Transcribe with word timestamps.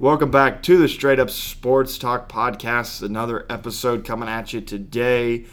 Welcome 0.00 0.30
back 0.30 0.62
to 0.62 0.78
the 0.78 0.86
Straight 0.86 1.18
Up 1.18 1.28
Sports 1.28 1.98
Talk 1.98 2.28
podcast. 2.28 3.02
Another 3.02 3.44
episode 3.50 4.04
coming 4.04 4.28
at 4.28 4.52
you 4.52 4.60
today. 4.60 5.46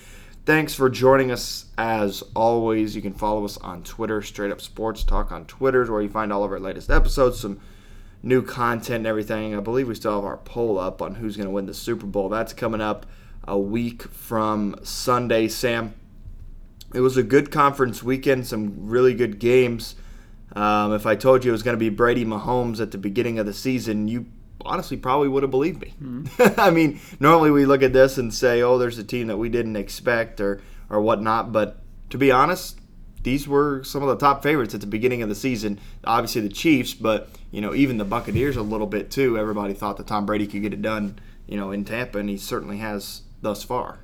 Thanks 0.45 0.75
for 0.75 0.87
joining 0.87 1.31
us 1.31 1.65
as 1.79 2.23
always. 2.35 2.95
You 2.95 3.01
can 3.01 3.15
follow 3.15 3.43
us 3.43 3.57
on 3.57 3.81
Twitter, 3.81 4.21
Straight 4.21 4.51
Up 4.51 4.61
Sports 4.61 5.03
Talk 5.03 5.31
on 5.31 5.45
Twitter, 5.45 5.91
where 5.91 6.03
you 6.03 6.09
find 6.09 6.31
all 6.31 6.43
of 6.43 6.51
our 6.51 6.59
latest 6.59 6.91
episodes, 6.91 7.39
some 7.39 7.59
new 8.21 8.43
content 8.43 8.97
and 8.97 9.07
everything. 9.07 9.55
I 9.55 9.61
believe 9.61 9.87
we 9.87 9.95
still 9.95 10.13
have 10.13 10.25
our 10.25 10.37
poll 10.37 10.77
up 10.77 11.01
on 11.01 11.15
who's 11.15 11.35
going 11.35 11.47
to 11.47 11.51
win 11.51 11.65
the 11.65 11.73
Super 11.73 12.05
Bowl. 12.05 12.29
That's 12.29 12.53
coming 12.53 12.81
up 12.81 13.07
a 13.47 13.57
week 13.57 14.03
from 14.03 14.75
Sunday, 14.83 15.47
Sam. 15.47 15.95
It 16.93 16.99
was 16.99 17.17
a 17.17 17.23
good 17.23 17.49
conference 17.49 18.03
weekend, 18.03 18.45
some 18.45 18.75
really 18.77 19.15
good 19.15 19.39
games. 19.39 19.95
Um, 20.55 20.93
if 20.93 21.05
I 21.05 21.15
told 21.15 21.43
you 21.43 21.49
it 21.49 21.51
was 21.51 21.63
going 21.63 21.75
to 21.75 21.79
be 21.79 21.89
Brady 21.89 22.23
Mahomes 22.23 22.79
at 22.79 22.91
the 22.91 22.97
beginning 22.97 23.39
of 23.39 23.45
the 23.45 23.53
season, 23.53 24.07
you 24.07 24.27
honestly 24.65 24.97
probably 24.97 25.27
would 25.27 25.43
have 25.43 25.51
believed 25.51 25.81
me. 25.81 25.93
Mm-hmm. 26.01 26.59
I 26.59 26.69
mean, 26.71 26.99
normally 27.19 27.51
we 27.51 27.65
look 27.65 27.83
at 27.83 27.93
this 27.93 28.17
and 28.17 28.33
say, 28.33 28.61
"Oh, 28.61 28.77
there's 28.77 28.97
a 28.97 29.03
team 29.03 29.27
that 29.27 29.37
we 29.37 29.49
didn't 29.49 29.75
expect," 29.75 30.41
or 30.41 30.61
or 30.89 31.01
whatnot. 31.01 31.51
But 31.51 31.77
to 32.09 32.17
be 32.17 32.31
honest, 32.31 32.79
these 33.23 33.47
were 33.47 33.83
some 33.83 34.03
of 34.03 34.09
the 34.09 34.17
top 34.17 34.43
favorites 34.43 34.73
at 34.73 34.81
the 34.81 34.87
beginning 34.87 35.21
of 35.21 35.29
the 35.29 35.35
season. 35.35 35.79
Obviously, 36.03 36.41
the 36.41 36.49
Chiefs, 36.49 36.93
but 36.93 37.29
you 37.51 37.61
know, 37.61 37.73
even 37.73 37.97
the 37.97 38.05
Buccaneers 38.05 38.55
a 38.55 38.61
little 38.61 38.87
bit 38.87 39.11
too. 39.11 39.37
Everybody 39.37 39.73
thought 39.73 39.97
that 39.97 40.07
Tom 40.07 40.25
Brady 40.25 40.47
could 40.47 40.61
get 40.61 40.73
it 40.73 40.81
done, 40.81 41.19
you 41.47 41.57
know, 41.57 41.71
in 41.71 41.85
Tampa, 41.85 42.19
and 42.19 42.29
he 42.29 42.37
certainly 42.37 42.77
has 42.77 43.21
thus 43.41 43.63
far. 43.63 43.99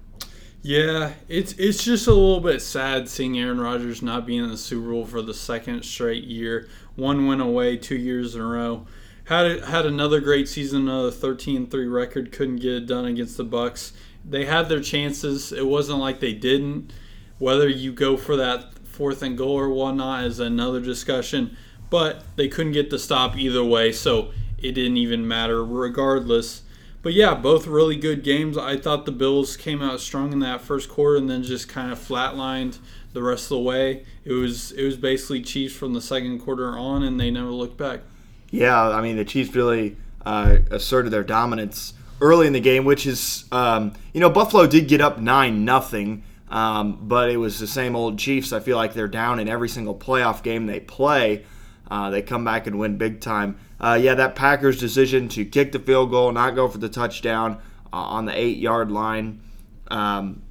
Yeah, 0.64 1.14
it's 1.28 1.54
it's 1.54 1.84
just 1.84 2.08
a 2.08 2.14
little 2.14 2.40
bit 2.40 2.62
sad 2.62 3.10
seeing 3.10 3.38
Aaron 3.40 3.60
Rodgers 3.60 4.04
not 4.04 4.28
being 4.28 4.44
in 4.44 4.50
the 4.50 4.58
Super 4.58 4.92
Bowl 4.92 5.06
for 5.06 5.22
the 5.22 5.34
second 5.34 5.84
straight 5.84 6.24
year. 6.24 6.68
One 6.96 7.28
win 7.28 7.42
away, 7.42 7.78
two 7.78 7.96
years 7.96 8.36
in 8.36 8.42
a 8.42 8.46
row. 8.46 8.86
Had 9.32 9.64
had 9.64 9.86
another 9.86 10.20
great 10.20 10.50
season, 10.50 10.90
another 10.90 11.10
13-3 11.10 11.90
record. 11.90 12.34
Couldn't 12.34 12.58
get 12.58 12.74
it 12.74 12.86
done 12.86 13.06
against 13.06 13.38
the 13.38 13.46
Bucks. 13.46 13.94
They 14.30 14.44
had 14.44 14.68
their 14.68 14.82
chances. 14.82 15.54
It 15.54 15.68
wasn't 15.68 16.00
like 16.00 16.20
they 16.20 16.34
didn't. 16.34 16.92
Whether 17.38 17.70
you 17.70 17.94
go 17.94 18.18
for 18.18 18.36
that 18.36 18.78
fourth 18.86 19.24
and 19.24 19.38
goal 19.38 19.58
or 19.58 19.70
whatnot 19.70 20.26
is 20.26 20.42
another 20.42 20.82
discussion. 20.82 21.56
But 21.90 22.26
they 22.36 22.50
couldn't 22.50 22.74
get 22.74 22.90
the 22.90 23.00
stop 23.00 23.38
either 23.38 23.64
way, 23.64 23.94
so 23.94 24.34
it 24.58 24.74
didn't 24.74 24.98
even 24.98 25.26
matter 25.26 25.64
regardless. 25.64 26.64
But 27.02 27.14
yeah, 27.14 27.34
both 27.34 27.68
really 27.68 27.96
good 27.96 28.26
games. 28.26 28.58
I 28.58 28.76
thought 28.76 29.06
the 29.06 29.14
Bills 29.14 29.56
came 29.56 29.82
out 29.82 30.02
strong 30.02 30.34
in 30.34 30.40
that 30.40 30.60
first 30.60 30.90
quarter 30.90 31.16
and 31.16 31.30
then 31.30 31.44
just 31.44 31.70
kind 31.70 31.90
of 31.90 31.98
flatlined 31.98 32.80
the 33.14 33.24
rest 33.24 33.46
of 33.46 33.60
the 33.60 33.60
way. 33.60 34.04
It 34.26 34.34
was 34.34 34.74
it 34.74 34.84
was 34.84 34.98
basically 34.98 35.42
Chiefs 35.42 35.74
from 35.74 35.94
the 35.94 36.02
second 36.02 36.40
quarter 36.40 36.78
on, 36.78 37.02
and 37.02 37.18
they 37.18 37.32
never 37.32 37.52
looked 37.52 37.78
back. 37.78 38.02
Yeah, 38.52 38.90
I 38.90 39.02
mean 39.02 39.16
the 39.16 39.26
Chiefs 39.26 39.56
really 39.56 39.98
uh, 40.26 40.58
asserted 40.70 41.12
their 41.12 41.24
dominance 41.24 41.94
early 42.20 42.46
in 42.48 42.54
the 42.54 42.60
game, 42.60 42.86
which 42.86 43.08
is 43.08 43.46
um, 43.52 43.94
you 44.14 44.20
know 44.20 44.30
Buffalo 44.30 44.68
did 44.68 44.88
get 44.88 45.02
up 45.02 45.18
nine 45.20 45.66
nothing, 45.66 46.24
um, 46.50 47.00
but 47.02 47.30
it 47.32 47.38
was 47.38 47.60
the 47.60 47.68
same 47.68 47.96
old 47.96 48.20
Chiefs. 48.20 48.54
I 48.54 48.60
feel 48.60 48.78
like 48.78 48.94
they're 48.94 49.08
down 49.08 49.40
in 49.40 49.48
every 49.48 49.70
single 49.70 49.96
playoff 49.96 50.44
game 50.44 50.68
they 50.68 50.82
play. 50.82 51.46
Uh, 51.90 52.10
they 52.10 52.22
come 52.22 52.46
back 52.46 52.68
and 52.68 52.78
win 52.78 52.98
big 52.98 53.20
time. 53.20 53.58
Uh, 53.80 53.98
yeah, 54.02 54.14
that 54.16 54.36
Packers 54.36 54.80
decision 54.80 55.28
to 55.30 55.44
kick 55.44 55.72
the 55.72 55.80
field 55.80 56.12
goal, 56.12 56.32
not 56.32 56.56
go 56.56 56.68
for 56.68 56.78
the 56.78 56.88
touchdown 56.90 57.58
uh, 57.92 57.98
on 57.98 58.26
the 58.26 58.38
eight 58.38 58.58
yard 58.58 58.92
line. 58.92 59.42
Um, 59.88 60.42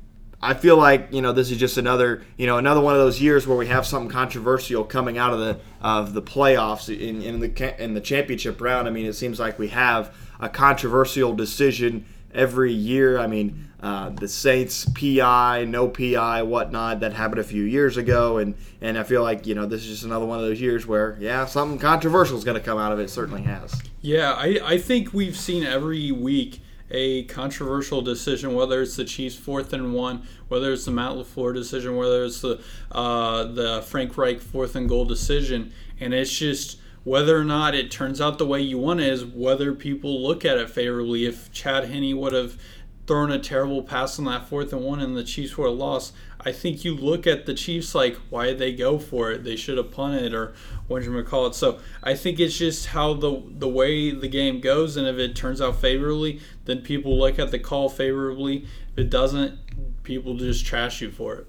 I 0.42 0.54
feel 0.54 0.76
like 0.76 1.08
you 1.10 1.20
know 1.20 1.32
this 1.32 1.50
is 1.50 1.58
just 1.58 1.76
another 1.76 2.22
you 2.36 2.46
know 2.46 2.56
another 2.56 2.80
one 2.80 2.94
of 2.94 3.00
those 3.00 3.20
years 3.20 3.46
where 3.46 3.58
we 3.58 3.66
have 3.66 3.86
something 3.86 4.10
controversial 4.10 4.84
coming 4.84 5.18
out 5.18 5.32
of 5.32 5.38
the 5.38 5.60
of 5.82 6.14
the 6.14 6.22
playoffs 6.22 6.88
in, 6.88 7.22
in 7.22 7.40
the 7.40 7.82
in 7.82 7.94
the 7.94 8.00
championship 8.00 8.60
round. 8.60 8.88
I 8.88 8.90
mean, 8.90 9.06
it 9.06 9.14
seems 9.14 9.38
like 9.38 9.58
we 9.58 9.68
have 9.68 10.14
a 10.40 10.48
controversial 10.48 11.34
decision 11.34 12.06
every 12.32 12.72
year. 12.72 13.18
I 13.18 13.26
mean, 13.26 13.68
uh, 13.82 14.10
the 14.10 14.28
Saints 14.28 14.86
PI, 14.86 15.64
no 15.68 15.88
PI, 15.88 16.42
whatnot 16.42 17.00
that 17.00 17.12
happened 17.12 17.40
a 17.40 17.44
few 17.44 17.64
years 17.64 17.96
ago, 17.96 18.38
and 18.38 18.54
and 18.80 18.96
I 18.96 19.02
feel 19.02 19.22
like 19.22 19.46
you 19.46 19.54
know 19.54 19.66
this 19.66 19.82
is 19.82 19.88
just 19.88 20.04
another 20.04 20.24
one 20.24 20.38
of 20.38 20.44
those 20.44 20.60
years 20.60 20.86
where 20.86 21.18
yeah, 21.20 21.44
something 21.44 21.78
controversial 21.78 22.38
is 22.38 22.44
going 22.44 22.58
to 22.58 22.64
come 22.64 22.78
out 22.78 22.92
of 22.92 22.98
it. 22.98 23.10
Certainly 23.10 23.42
has. 23.42 23.74
Yeah, 24.00 24.32
I 24.32 24.58
I 24.64 24.78
think 24.78 25.12
we've 25.12 25.36
seen 25.36 25.64
every 25.64 26.10
week 26.12 26.60
a 26.90 27.24
controversial 27.24 28.02
decision, 28.02 28.54
whether 28.54 28.82
it's 28.82 28.96
the 28.96 29.04
Chiefs' 29.04 29.36
fourth 29.36 29.72
and 29.72 29.94
one, 29.94 30.26
whether 30.48 30.72
it's 30.72 30.84
the 30.84 30.90
Matt 30.90 31.12
LaFleur 31.12 31.54
decision, 31.54 31.96
whether 31.96 32.24
it's 32.24 32.40
the 32.40 32.60
uh, 32.92 33.44
the 33.44 33.82
Frank 33.82 34.16
Reich 34.16 34.40
fourth 34.40 34.74
and 34.76 34.88
goal 34.88 35.04
decision, 35.04 35.72
and 36.00 36.12
it's 36.12 36.36
just 36.36 36.78
whether 37.04 37.38
or 37.38 37.44
not 37.44 37.74
it 37.74 37.90
turns 37.90 38.20
out 38.20 38.38
the 38.38 38.46
way 38.46 38.60
you 38.60 38.78
want 38.78 39.00
it 39.00 39.08
is 39.08 39.24
whether 39.24 39.72
people 39.72 40.22
look 40.22 40.44
at 40.44 40.58
it 40.58 40.68
favorably. 40.68 41.24
If 41.24 41.50
Chad 41.52 41.84
Henne 41.84 42.16
would 42.18 42.32
have 42.32 42.60
thrown 43.10 43.32
a 43.32 43.40
terrible 43.40 43.82
pass 43.82 44.20
on 44.20 44.24
that 44.26 44.48
fourth 44.48 44.72
and 44.72 44.84
one 44.84 45.00
and 45.00 45.16
the 45.16 45.24
Chiefs 45.24 45.54
have 45.54 45.66
lost, 45.66 46.14
I 46.38 46.52
think 46.52 46.84
you 46.84 46.94
look 46.94 47.26
at 47.26 47.44
the 47.44 47.54
Chiefs 47.54 47.92
like, 47.92 48.14
why 48.30 48.46
did 48.46 48.60
they 48.60 48.72
go 48.72 49.00
for 49.00 49.32
it? 49.32 49.42
They 49.42 49.56
should 49.56 49.78
have 49.78 49.90
punted 49.90 50.32
or 50.32 50.54
what 50.86 51.02
you 51.02 51.22
call 51.24 51.48
it. 51.48 51.56
So 51.56 51.80
I 52.04 52.14
think 52.14 52.38
it's 52.38 52.56
just 52.56 52.86
how 52.86 53.14
the 53.14 53.42
the 53.48 53.68
way 53.68 54.12
the 54.12 54.28
game 54.28 54.60
goes, 54.60 54.96
and 54.96 55.08
if 55.08 55.16
it 55.16 55.34
turns 55.34 55.60
out 55.60 55.80
favorably, 55.80 56.38
then 56.66 56.82
people 56.82 57.18
look 57.18 57.40
at 57.40 57.50
the 57.50 57.58
call 57.58 57.88
favorably. 57.88 58.68
If 58.92 58.98
it 58.98 59.10
doesn't, 59.10 59.58
people 60.04 60.36
just 60.36 60.64
trash 60.64 61.00
you 61.00 61.10
for 61.10 61.34
it. 61.34 61.48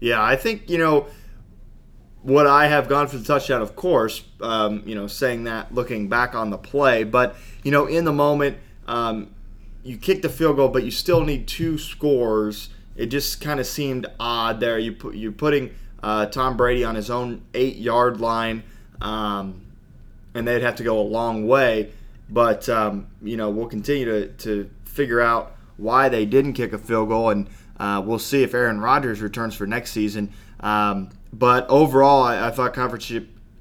Yeah, 0.00 0.22
I 0.22 0.36
think 0.36 0.68
you 0.68 0.76
know 0.76 1.06
what 2.20 2.46
I 2.46 2.66
have 2.66 2.86
gone 2.86 3.08
for 3.08 3.16
the 3.16 3.24
touchdown? 3.24 3.62
Of 3.62 3.76
course, 3.76 4.24
um, 4.42 4.82
you 4.84 4.94
know, 4.94 5.06
saying 5.06 5.44
that 5.44 5.74
looking 5.74 6.10
back 6.10 6.34
on 6.34 6.50
the 6.50 6.58
play, 6.58 7.04
but 7.04 7.34
you 7.62 7.70
know, 7.70 7.86
in 7.86 8.04
the 8.04 8.12
moment, 8.12 8.58
um, 8.86 9.34
you 9.88 9.96
kick 9.96 10.20
the 10.20 10.28
field 10.28 10.56
goal, 10.56 10.68
but 10.68 10.84
you 10.84 10.90
still 10.90 11.24
need 11.24 11.48
two 11.48 11.78
scores. 11.78 12.68
It 12.94 13.06
just 13.06 13.40
kind 13.40 13.58
of 13.58 13.66
seemed 13.66 14.06
odd 14.20 14.60
there. 14.60 14.78
You 14.78 14.92
put 14.92 15.14
you're 15.14 15.32
putting 15.32 15.74
uh, 16.02 16.26
Tom 16.26 16.58
Brady 16.58 16.84
on 16.84 16.94
his 16.94 17.10
own 17.10 17.40
eight 17.54 17.76
yard 17.76 18.20
line, 18.20 18.64
um, 19.00 19.62
and 20.34 20.46
they'd 20.46 20.60
have 20.60 20.76
to 20.76 20.82
go 20.82 20.98
a 20.98 21.02
long 21.02 21.46
way. 21.46 21.90
But 22.28 22.68
um, 22.68 23.06
you 23.22 23.38
know, 23.38 23.48
we'll 23.48 23.66
continue 23.68 24.04
to 24.04 24.28
to 24.28 24.70
figure 24.84 25.22
out 25.22 25.56
why 25.78 26.10
they 26.10 26.26
didn't 26.26 26.52
kick 26.52 26.74
a 26.74 26.78
field 26.78 27.08
goal, 27.08 27.30
and 27.30 27.48
uh, 27.80 28.02
we'll 28.04 28.18
see 28.18 28.42
if 28.42 28.52
Aaron 28.52 28.80
Rodgers 28.80 29.22
returns 29.22 29.54
for 29.54 29.66
next 29.66 29.92
season. 29.92 30.30
Um, 30.60 31.08
but 31.32 31.66
overall, 31.70 32.24
I, 32.24 32.48
I 32.48 32.50
thought 32.50 32.74
conference 32.74 33.10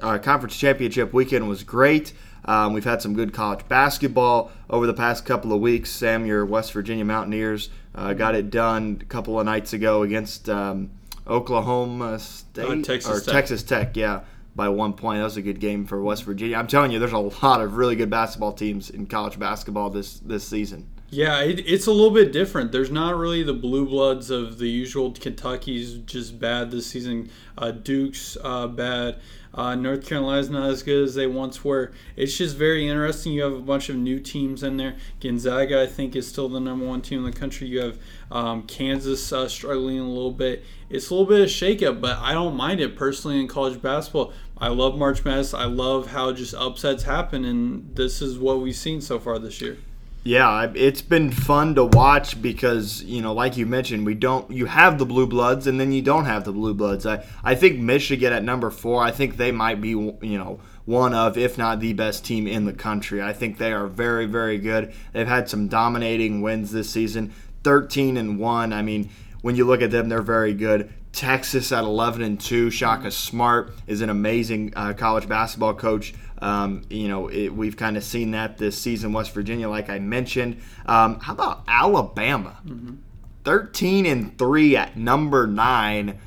uh, 0.01 0.17
conference 0.17 0.57
championship 0.57 1.13
weekend 1.13 1.47
was 1.47 1.63
great. 1.63 2.11
Um, 2.47 2.73
we've 2.73 2.85
had 2.85 3.01
some 3.01 3.13
good 3.13 3.33
college 3.33 3.67
basketball 3.67 4.51
over 4.69 4.87
the 4.87 4.93
past 4.93 5.25
couple 5.25 5.51
of 5.51 5.59
weeks. 5.59 5.89
Sam, 5.89 6.25
your 6.25 6.45
West 6.45 6.71
Virginia 6.71 7.03
Mountaineers 7.03 7.69
uh, 7.93 8.13
got 8.13 8.35
it 8.35 8.49
done 8.49 8.99
a 9.01 9.05
couple 9.05 9.39
of 9.39 9.45
nights 9.45 9.73
ago 9.73 10.03
against 10.03 10.49
um, 10.49 10.91
Oklahoma 11.27 12.19
State 12.19 12.65
uh, 12.65 12.81
Texas 12.81 13.11
or 13.11 13.19
Tech. 13.19 13.33
Texas 13.33 13.63
Tech. 13.63 13.97
Yeah, 13.97 14.21
by 14.55 14.69
one 14.69 14.93
point. 14.93 15.19
That 15.19 15.25
was 15.25 15.37
a 15.37 15.41
good 15.41 15.59
game 15.59 15.85
for 15.85 16.01
West 16.01 16.23
Virginia. 16.23 16.57
I'm 16.57 16.67
telling 16.67 16.91
you, 16.91 16.99
there's 16.99 17.11
a 17.11 17.17
lot 17.17 17.61
of 17.61 17.75
really 17.75 17.95
good 17.95 18.09
basketball 18.09 18.53
teams 18.53 18.89
in 18.89 19.07
college 19.07 19.37
basketball 19.37 19.89
this 19.89 20.19
this 20.19 20.47
season. 20.47 20.87
Yeah, 21.09 21.41
it, 21.41 21.59
it's 21.59 21.87
a 21.87 21.91
little 21.91 22.11
bit 22.11 22.33
different. 22.33 22.73
There's 22.73 22.91
not 22.91 23.15
really 23.15 23.41
the 23.41 23.53
blue 23.53 23.85
bloods 23.85 24.29
of 24.29 24.57
the 24.57 24.67
usual. 24.67 25.11
Kentucky's 25.11 25.99
just 25.99 26.37
bad 26.37 26.69
this 26.69 26.87
season. 26.87 27.29
Uh, 27.57 27.71
Duke's 27.71 28.37
uh, 28.43 28.67
bad. 28.67 29.19
Uh, 29.53 29.75
North 29.75 30.05
Carolina's 30.05 30.49
not 30.49 30.69
as 30.69 30.83
good 30.83 31.03
as 31.03 31.15
they 31.15 31.27
once 31.27 31.63
were. 31.63 31.91
It's 32.15 32.37
just 32.37 32.55
very 32.55 32.87
interesting. 32.87 33.33
You 33.33 33.43
have 33.43 33.53
a 33.53 33.59
bunch 33.59 33.89
of 33.89 33.95
new 33.95 34.19
teams 34.19 34.63
in 34.63 34.77
there. 34.77 34.95
Gonzaga, 35.19 35.81
I 35.81 35.87
think, 35.87 36.15
is 36.15 36.27
still 36.27 36.49
the 36.49 36.59
number 36.59 36.85
one 36.85 37.01
team 37.01 37.25
in 37.25 37.31
the 37.31 37.37
country. 37.37 37.67
You 37.67 37.81
have 37.81 37.99
um, 38.31 38.63
Kansas 38.63 39.31
uh, 39.31 39.47
struggling 39.47 39.99
a 39.99 40.07
little 40.07 40.31
bit. 40.31 40.63
It's 40.89 41.09
a 41.09 41.13
little 41.13 41.27
bit 41.27 41.41
of 41.41 41.49
shakeup, 41.49 41.99
but 42.01 42.17
I 42.17 42.33
don't 42.33 42.55
mind 42.55 42.79
it 42.79 42.95
personally 42.95 43.39
in 43.39 43.47
college 43.47 43.81
basketball. 43.81 44.33
I 44.57 44.69
love 44.69 44.97
March 44.97 45.23
Madness. 45.23 45.53
I 45.53 45.65
love 45.65 46.07
how 46.07 46.31
just 46.31 46.53
upsets 46.53 47.03
happen, 47.03 47.45
and 47.45 47.95
this 47.95 48.21
is 48.21 48.39
what 48.39 48.61
we've 48.61 48.75
seen 48.75 49.01
so 49.01 49.19
far 49.19 49.37
this 49.39 49.61
year. 49.61 49.77
Yeah, 50.23 50.71
it's 50.75 51.01
been 51.01 51.31
fun 51.31 51.75
to 51.75 51.85
watch 51.85 52.41
because 52.41 53.01
you 53.03 53.21
know, 53.21 53.33
like 53.33 53.55
you 53.55 53.65
mentioned, 53.65 54.05
we 54.05 54.13
don't. 54.13 54.49
You 54.51 54.65
have 54.65 54.97
the 54.99 55.05
blue 55.05 55.25
bloods, 55.25 55.67
and 55.67 55.79
then 55.79 55.91
you 55.93 56.01
don't 56.01 56.25
have 56.25 56.43
the 56.43 56.51
blue 56.51 56.73
bloods. 56.73 57.05
I 57.05 57.25
I 57.43 57.55
think 57.55 57.79
Michigan 57.79 58.33
at 58.33 58.43
number 58.43 58.69
four. 58.69 59.01
I 59.01 59.11
think 59.11 59.37
they 59.37 59.51
might 59.51 59.79
be 59.79 59.89
you 59.89 60.17
know 60.21 60.59
one 60.85 61.13
of, 61.13 61.37
if 61.37 61.57
not 61.57 61.79
the 61.79 61.93
best 61.93 62.25
team 62.25 62.45
in 62.45 62.65
the 62.65 62.73
country. 62.73 63.21
I 63.21 63.31
think 63.31 63.57
they 63.57 63.71
are 63.71 63.87
very 63.87 64.25
very 64.25 64.57
good. 64.57 64.93
They've 65.13 65.27
had 65.27 65.49
some 65.49 65.69
dominating 65.69 66.41
wins 66.41 66.71
this 66.71 66.89
season, 66.89 67.33
thirteen 67.63 68.17
and 68.17 68.37
one. 68.37 68.73
I 68.73 68.81
mean, 68.81 69.09
when 69.41 69.55
you 69.55 69.65
look 69.65 69.81
at 69.81 69.91
them, 69.91 70.09
they're 70.09 70.21
very 70.21 70.53
good. 70.53 70.91
Texas 71.13 71.71
at 71.71 71.83
11 71.83 72.21
and 72.21 72.39
2. 72.39 72.69
Shaka 72.69 73.09
Smart 73.09 73.73
is 73.87 74.01
an 74.01 74.09
amazing 74.11 74.71
uh, 74.75 74.93
college 74.93 75.27
basketball 75.27 75.73
coach. 75.73 76.13
Um, 76.41 76.83
you 76.89 77.07
know, 77.07 77.27
it, 77.27 77.49
we've 77.49 77.77
kind 77.77 77.97
of 77.97 78.03
seen 78.03 78.31
that 78.31 78.57
this 78.57 78.77
season. 78.77 79.13
West 79.13 79.33
Virginia, 79.33 79.69
like 79.69 79.89
I 79.89 79.99
mentioned. 79.99 80.61
Um, 80.85 81.19
how 81.19 81.33
about 81.33 81.63
Alabama? 81.67 82.57
Mm-hmm. 82.65 82.95
13 83.47 84.05
and 84.05 84.37
3 84.37 84.75
at 84.75 84.97
number 84.97 85.47
9. 85.47 86.19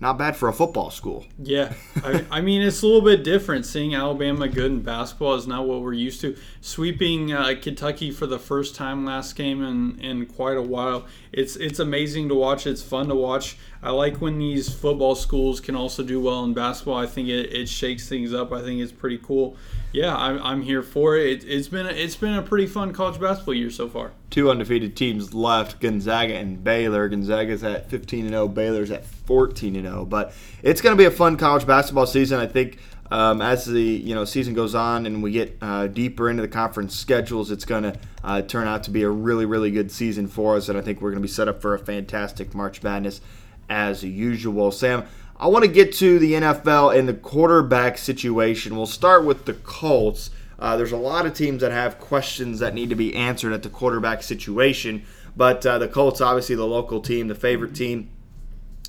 not 0.00 0.16
bad 0.16 0.34
for 0.34 0.48
a 0.48 0.52
football 0.52 0.90
school. 0.90 1.26
Yeah, 1.38 1.74
I, 2.04 2.24
I, 2.30 2.40
mean 2.40 2.62
it's 2.62 2.82
a 2.82 2.86
little 2.86 3.02
bit 3.02 3.22
different. 3.22 3.66
Seeing 3.66 3.94
Alabama 3.94 4.48
good 4.48 4.72
in 4.72 4.80
basketball 4.80 5.34
is 5.34 5.46
not 5.46 5.66
what 5.66 5.82
we're 5.82 5.92
used 5.92 6.22
to. 6.22 6.36
Sweeping 6.62 7.32
uh, 7.32 7.54
Kentucky 7.60 8.10
for 8.10 8.26
the 8.26 8.38
first 8.38 8.74
time 8.74 9.04
last 9.04 9.36
game 9.36 9.62
in, 9.62 10.00
in 10.00 10.24
quite 10.24 10.56
a 10.56 10.62
while. 10.62 11.04
It's 11.32 11.56
it's 11.56 11.80
amazing 11.80 12.30
to 12.30 12.34
watch. 12.34 12.66
It's 12.66 12.82
fun 12.82 13.08
to 13.08 13.14
watch. 13.14 13.58
I 13.84 13.90
like 13.90 14.16
when 14.22 14.38
these 14.38 14.72
football 14.72 15.14
schools 15.14 15.60
can 15.60 15.76
also 15.76 16.02
do 16.02 16.18
well 16.18 16.42
in 16.44 16.54
basketball. 16.54 16.96
I 16.96 17.04
think 17.04 17.28
it, 17.28 17.52
it 17.54 17.68
shakes 17.68 18.08
things 18.08 18.32
up. 18.32 18.50
I 18.50 18.62
think 18.62 18.80
it's 18.80 18.90
pretty 18.90 19.18
cool. 19.18 19.58
Yeah, 19.92 20.16
I'm, 20.16 20.42
I'm 20.42 20.62
here 20.62 20.82
for 20.82 21.18
it. 21.18 21.26
it. 21.26 21.44
It's 21.46 21.68
been 21.68 21.84
a, 21.84 21.90
it's 21.90 22.16
been 22.16 22.32
a 22.32 22.40
pretty 22.40 22.66
fun 22.66 22.94
college 22.94 23.20
basketball 23.20 23.52
year 23.52 23.68
so 23.68 23.86
far. 23.86 24.12
Two 24.30 24.50
undefeated 24.50 24.96
teams 24.96 25.34
left: 25.34 25.80
Gonzaga 25.80 26.34
and 26.34 26.64
Baylor. 26.64 27.10
Gonzaga's 27.10 27.62
at 27.62 27.90
15 27.90 28.20
and 28.20 28.30
0. 28.30 28.48
Baylor's 28.48 28.90
at 28.90 29.04
14 29.04 29.76
and 29.76 29.84
0. 29.84 30.06
But 30.06 30.32
it's 30.62 30.80
going 30.80 30.96
to 30.96 30.98
be 30.98 31.04
a 31.04 31.10
fun 31.10 31.36
college 31.36 31.66
basketball 31.66 32.06
season. 32.06 32.40
I 32.40 32.46
think 32.46 32.78
um, 33.10 33.42
as 33.42 33.66
the 33.66 33.82
you 33.82 34.14
know 34.14 34.24
season 34.24 34.54
goes 34.54 34.74
on 34.74 35.04
and 35.04 35.22
we 35.22 35.30
get 35.30 35.58
uh, 35.60 35.88
deeper 35.88 36.30
into 36.30 36.40
the 36.40 36.48
conference 36.48 36.96
schedules, 36.96 37.50
it's 37.50 37.66
going 37.66 37.82
to 37.82 37.98
uh, 38.24 38.40
turn 38.40 38.66
out 38.66 38.84
to 38.84 38.90
be 38.90 39.02
a 39.02 39.10
really 39.10 39.44
really 39.44 39.70
good 39.70 39.92
season 39.92 40.26
for 40.26 40.56
us, 40.56 40.70
and 40.70 40.78
I 40.78 40.80
think 40.80 41.02
we're 41.02 41.10
going 41.10 41.22
to 41.22 41.28
be 41.28 41.32
set 41.32 41.48
up 41.48 41.60
for 41.60 41.74
a 41.74 41.78
fantastic 41.78 42.54
March 42.54 42.82
Madness 42.82 43.20
as 43.68 44.02
usual. 44.04 44.70
Sam, 44.70 45.04
I 45.36 45.48
want 45.48 45.64
to 45.64 45.70
get 45.70 45.92
to 45.94 46.18
the 46.18 46.34
NFL 46.34 46.96
and 46.96 47.08
the 47.08 47.14
quarterback 47.14 47.98
situation. 47.98 48.76
We'll 48.76 48.86
start 48.86 49.24
with 49.24 49.44
the 49.44 49.54
Colts. 49.54 50.30
Uh, 50.58 50.76
there's 50.76 50.92
a 50.92 50.96
lot 50.96 51.26
of 51.26 51.34
teams 51.34 51.60
that 51.60 51.72
have 51.72 51.98
questions 51.98 52.60
that 52.60 52.74
need 52.74 52.88
to 52.90 52.94
be 52.94 53.14
answered 53.14 53.52
at 53.52 53.62
the 53.62 53.68
quarterback 53.68 54.22
situation, 54.22 55.04
but 55.36 55.66
uh, 55.66 55.78
the 55.78 55.88
Colts, 55.88 56.20
obviously 56.20 56.54
the 56.54 56.66
local 56.66 57.00
team, 57.00 57.28
the 57.28 57.34
favorite 57.34 57.74
team 57.74 58.10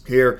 here. 0.08 0.40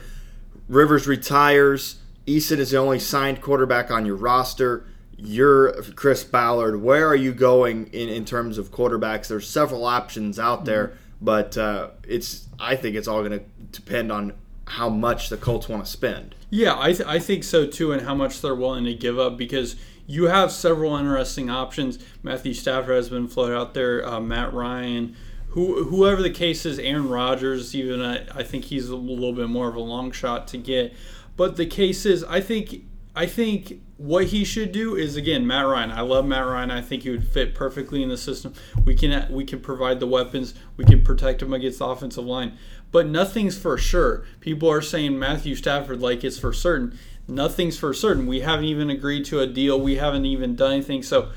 Rivers 0.68 1.08
retires. 1.08 1.98
Eason 2.26 2.58
is 2.58 2.72
the 2.72 2.78
only 2.78 3.00
signed 3.00 3.42
quarterback 3.42 3.92
on 3.92 4.06
your 4.06 4.16
roster. 4.16 4.86
You're 5.18 5.82
Chris 5.94 6.24
Ballard. 6.24 6.82
Where 6.82 7.08
are 7.08 7.16
you 7.16 7.34
going 7.34 7.88
in, 7.88 8.10
in 8.10 8.26
terms 8.26 8.58
of 8.58 8.72
quarterbacks? 8.72 9.28
There's 9.28 9.48
several 9.48 9.86
options 9.86 10.40
out 10.40 10.66
there, 10.66 10.88
mm-hmm. 10.88 10.98
But 11.26 11.58
uh, 11.58 11.90
it's 12.08 12.48
I 12.60 12.76
think 12.76 12.96
it's 12.96 13.08
all 13.08 13.20
going 13.24 13.40
to 13.40 13.46
depend 13.72 14.12
on 14.12 14.34
how 14.68 14.90
much 14.90 15.30
the 15.30 15.38
Colts 15.38 15.68
want 15.68 15.86
to 15.86 15.92
spend. 15.92 16.36
Yeah, 16.50 16.80
I, 16.80 16.94
th- 16.94 17.08
I 17.08 17.20
think 17.20 17.44
so 17.44 17.68
too, 17.68 17.92
and 17.92 18.04
how 18.04 18.16
much 18.16 18.42
they're 18.42 18.56
willing 18.56 18.86
to 18.86 18.94
give 18.94 19.20
up 19.20 19.38
because 19.38 19.76
you 20.08 20.26
have 20.26 20.52
several 20.52 20.96
interesting 20.96 21.50
options. 21.50 22.00
Matthew 22.24 22.54
Stafford 22.54 22.96
has 22.96 23.10
been 23.10 23.28
floated 23.28 23.58
out 23.58 23.74
there, 23.74 24.08
uh, 24.08 24.20
Matt 24.20 24.54
Ryan, 24.54 25.16
who, 25.50 25.86
whoever 25.86 26.22
the 26.22 26.30
case 26.30 26.66
is, 26.66 26.80
Aaron 26.80 27.10
Rodgers, 27.10 27.76
even 27.76 28.02
I, 28.02 28.26
I 28.34 28.44
think 28.44 28.66
he's 28.66 28.90
a 28.90 28.96
little 28.96 29.34
bit 29.34 29.50
more 29.50 29.68
of 29.68 29.76
a 29.76 29.82
long 29.82 30.12
shot 30.12 30.48
to 30.50 30.58
get. 30.58 30.94
But 31.38 31.58
the 31.58 31.66
case 31.66 32.06
is, 32.06 32.24
I 32.24 32.42
think 32.42 32.86
I 33.16 33.26
think 33.26 33.82
what 33.98 34.26
he 34.26 34.44
should 34.44 34.72
do 34.72 34.96
is 34.96 35.16
again 35.16 35.48
Matt 35.48 35.66
Ryan. 35.66 35.92
I 35.92 36.02
love 36.02 36.26
Matt 36.26 36.46
Ryan. 36.46 36.72
I 36.72 36.82
think 36.82 37.04
he 37.04 37.10
would 37.10 37.28
fit 37.28 37.56
perfectly 37.56 38.04
in 38.04 38.10
the 38.10 38.18
system. 38.18 38.54
We 38.84 38.96
can 38.96 39.32
we 39.32 39.46
can 39.46 39.60
provide 39.60 40.00
the 40.00 40.08
weapons. 40.08 40.54
We 40.76 40.86
can 40.86 41.04
protect 41.04 41.42
him 41.42 41.54
against 41.54 41.80
the 41.80 41.86
offensive 41.86 42.26
line. 42.26 42.58
But 42.92 43.08
nothing's 43.08 43.58
for 43.58 43.78
sure. 43.78 44.26
People 44.40 44.70
are 44.70 44.82
saying 44.82 45.18
Matthew 45.18 45.56
Stafford 45.56 46.02
like 46.02 46.24
it's 46.24 46.40
for 46.40 46.54
certain. 46.54 46.98
Nothing's 47.28 47.78
for 47.78 47.94
certain. 47.94 48.28
We 48.28 48.42
haven't 48.42 48.66
even 48.66 48.90
agreed 48.90 49.26
to 49.26 49.40
a 49.40 49.48
deal. 49.48 49.80
We 49.80 49.96
haven't 49.96 50.26
even 50.26 50.56
done 50.56 50.74
anything. 50.74 51.02
So 51.02 51.30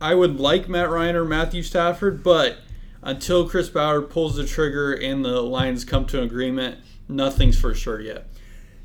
I 0.00 0.14
would 0.14 0.38
like 0.38 0.68
Matt 0.68 0.90
Ryan 0.90 1.16
or 1.16 1.24
Matthew 1.24 1.62
Stafford, 1.62 2.22
but 2.22 2.58
until 3.02 3.48
Chris 3.48 3.68
Ballard 3.68 4.10
pulls 4.10 4.36
the 4.36 4.44
trigger 4.44 4.92
and 4.92 5.24
the 5.24 5.40
Lions 5.40 5.84
come 5.84 6.06
to 6.06 6.18
an 6.18 6.24
agreement, 6.24 6.78
nothing's 7.08 7.58
for 7.58 7.74
sure 7.74 8.00
yet. 8.00 8.28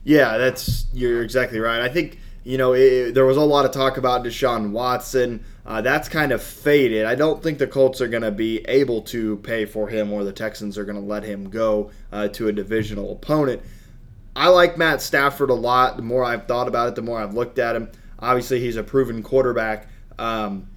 Yeah, 0.03 0.37
that's 0.37 0.85
you're 0.93 1.23
exactly 1.23 1.59
right. 1.59 1.81
I 1.81 1.89
think 1.89 2.19
you 2.45 2.59
know, 2.59 2.73
it, 2.73 3.13
there 3.13 3.25
was 3.25 3.37
a 3.37 3.41
lot 3.41 3.65
of 3.65 3.71
talk 3.71 3.97
about 3.97 4.23
Deshaun 4.23 4.69
Watson. 4.71 5.43
Uh, 5.65 5.81
that's 5.81 6.07
kind 6.07 6.31
of 6.31 6.43
faded. 6.43 7.05
I 7.05 7.15
don't 7.15 7.41
think 7.41 7.57
the 7.57 7.65
Colts 7.65 8.01
are 8.01 8.07
going 8.07 8.21
to 8.21 8.31
be 8.31 8.59
able 8.67 9.01
to 9.03 9.37
pay 9.37 9.65
for 9.65 9.87
him 9.87 10.13
or 10.13 10.23
the 10.23 10.31
Texans 10.31 10.77
are 10.77 10.85
going 10.85 10.95
to 10.95 11.01
let 11.01 11.23
him 11.23 11.49
go 11.49 11.89
uh, 12.11 12.27
to 12.29 12.47
a 12.47 12.51
divisional 12.51 13.11
opponent. 13.11 13.63
I 14.35 14.49
like 14.49 14.77
Matt 14.77 15.01
Stafford 15.01 15.49
a 15.49 15.55
lot. 15.55 15.97
The 15.97 16.03
more 16.03 16.23
I've 16.23 16.45
thought 16.45 16.67
about 16.67 16.89
it, 16.89 16.95
the 16.95 17.01
more 17.01 17.19
I've 17.19 17.33
looked 17.33 17.57
at 17.57 17.75
him. 17.75 17.89
Obviously, 18.19 18.59
he's 18.59 18.75
a 18.75 18.83
proven 18.83 19.23
quarterback. 19.23 19.87
Um, 20.19 20.67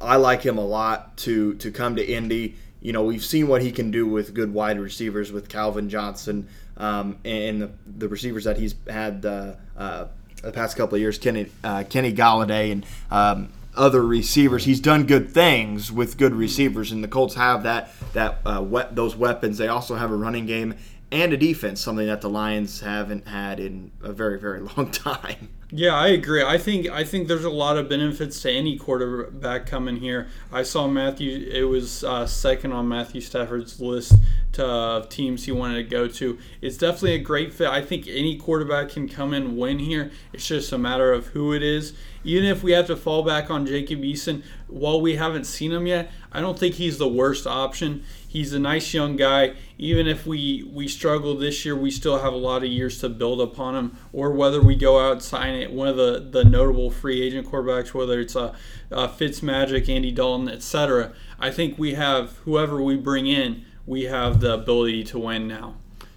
I 0.00 0.16
like 0.16 0.42
him 0.42 0.58
a 0.58 0.64
lot 0.64 1.16
to 1.18 1.54
to 1.54 1.70
come 1.70 1.96
to 1.96 2.04
Indy. 2.04 2.56
You 2.80 2.92
know, 2.92 3.04
we've 3.04 3.24
seen 3.24 3.48
what 3.48 3.62
he 3.62 3.70
can 3.70 3.90
do 3.90 4.06
with 4.06 4.34
good 4.34 4.52
wide 4.52 4.80
receivers 4.80 5.30
with 5.30 5.48
Calvin 5.48 5.88
Johnson 5.88 6.48
um, 6.76 7.18
and 7.24 7.62
the, 7.62 7.70
the 7.86 8.08
receivers 8.08 8.44
that 8.44 8.56
he's 8.56 8.74
had. 8.88 9.24
Uh, 9.24 9.54
uh, 9.76 10.06
the 10.42 10.52
past 10.52 10.76
couple 10.76 10.94
of 10.96 11.00
years, 11.00 11.18
Kenny 11.18 11.50
uh, 11.64 11.84
Kenny 11.88 12.12
Golladay 12.12 12.72
and 12.72 12.86
um, 13.10 13.48
other 13.76 14.02
receivers. 14.04 14.64
He's 14.64 14.80
done 14.80 15.06
good 15.06 15.30
things 15.30 15.90
with 15.92 16.16
good 16.18 16.34
receivers, 16.34 16.92
and 16.92 17.02
the 17.02 17.08
Colts 17.08 17.34
have 17.34 17.62
that 17.64 17.90
that 18.12 18.38
uh, 18.46 18.62
we- 18.68 18.82
those 18.92 19.14
weapons. 19.16 19.58
They 19.58 19.68
also 19.68 19.94
have 19.96 20.10
a 20.10 20.16
running 20.16 20.46
game 20.46 20.74
and 21.10 21.32
a 21.32 21.36
defense, 21.36 21.80
something 21.80 22.06
that 22.06 22.20
the 22.20 22.30
Lions 22.30 22.80
haven't 22.80 23.28
had 23.28 23.60
in 23.60 23.90
a 24.02 24.12
very 24.12 24.38
very 24.38 24.60
long 24.76 24.90
time. 24.90 25.48
Yeah, 25.70 25.94
I 25.94 26.08
agree. 26.08 26.42
I 26.42 26.56
think 26.56 26.88
I 26.88 27.04
think 27.04 27.28
there's 27.28 27.44
a 27.44 27.50
lot 27.50 27.76
of 27.76 27.90
benefits 27.90 28.40
to 28.42 28.50
any 28.50 28.78
quarterback 28.78 29.66
coming 29.66 29.96
here. 29.96 30.28
I 30.50 30.62
saw 30.62 30.88
Matthew; 30.88 31.46
it 31.50 31.64
was 31.64 32.04
uh, 32.04 32.26
second 32.26 32.72
on 32.72 32.88
Matthew 32.88 33.20
Stafford's 33.20 33.78
list 33.78 34.14
to 34.52 34.66
uh, 34.66 35.06
teams 35.06 35.44
he 35.44 35.52
wanted 35.52 35.74
to 35.74 35.82
go 35.82 36.08
to. 36.08 36.38
It's 36.62 36.78
definitely 36.78 37.16
a 37.16 37.18
great 37.18 37.52
fit. 37.52 37.68
I 37.68 37.82
think 37.82 38.08
any 38.08 38.38
quarterback 38.38 38.88
can 38.88 39.10
come 39.10 39.34
and 39.34 39.58
win 39.58 39.78
here. 39.78 40.10
It's 40.32 40.46
just 40.46 40.72
a 40.72 40.78
matter 40.78 41.12
of 41.12 41.26
who 41.28 41.52
it 41.52 41.62
is. 41.62 41.92
Even 42.24 42.48
if 42.48 42.62
we 42.62 42.72
have 42.72 42.86
to 42.86 42.96
fall 42.96 43.22
back 43.22 43.50
on 43.50 43.66
Jacob 43.66 44.00
Eason, 44.00 44.42
while 44.68 45.00
we 45.00 45.16
haven't 45.16 45.44
seen 45.44 45.72
him 45.72 45.86
yet, 45.86 46.10
I 46.32 46.40
don't 46.40 46.58
think 46.58 46.76
he's 46.76 46.96
the 46.96 47.08
worst 47.08 47.46
option. 47.46 48.04
He's 48.28 48.52
a 48.52 48.58
nice 48.58 48.92
young 48.92 49.16
guy. 49.16 49.54
Even 49.78 50.06
if 50.06 50.26
we, 50.26 50.70
we 50.70 50.86
struggle 50.86 51.34
this 51.34 51.64
year, 51.64 51.74
we 51.74 51.90
still 51.90 52.18
have 52.18 52.34
a 52.34 52.36
lot 52.36 52.62
of 52.62 52.68
years 52.68 52.98
to 53.00 53.08
build 53.08 53.40
upon 53.40 53.74
him. 53.74 53.96
Or 54.12 54.30
whether 54.30 54.62
we 54.62 54.76
go 54.76 55.00
out 55.00 55.12
and 55.12 55.22
sign 55.22 55.54
it, 55.54 55.72
one 55.72 55.88
of 55.88 55.96
the, 55.96 56.28
the 56.30 56.44
notable 56.44 56.90
free 56.90 57.22
agent 57.22 57.48
quarterbacks, 57.48 57.94
whether 57.94 58.20
it's 58.20 58.36
a, 58.36 58.54
a 58.90 59.08
Fitzmagic, 59.08 59.88
Andy 59.88 60.12
Dalton, 60.12 60.48
etc. 60.48 61.12
I 61.40 61.50
think 61.50 61.78
we 61.78 61.94
have 61.94 62.36
whoever 62.44 62.82
we 62.82 62.96
bring 62.96 63.26
in, 63.26 63.64
we 63.86 64.04
have 64.04 64.40
the 64.40 64.52
ability 64.52 65.04
to 65.04 65.18
win 65.18 65.48
now. 65.48 65.76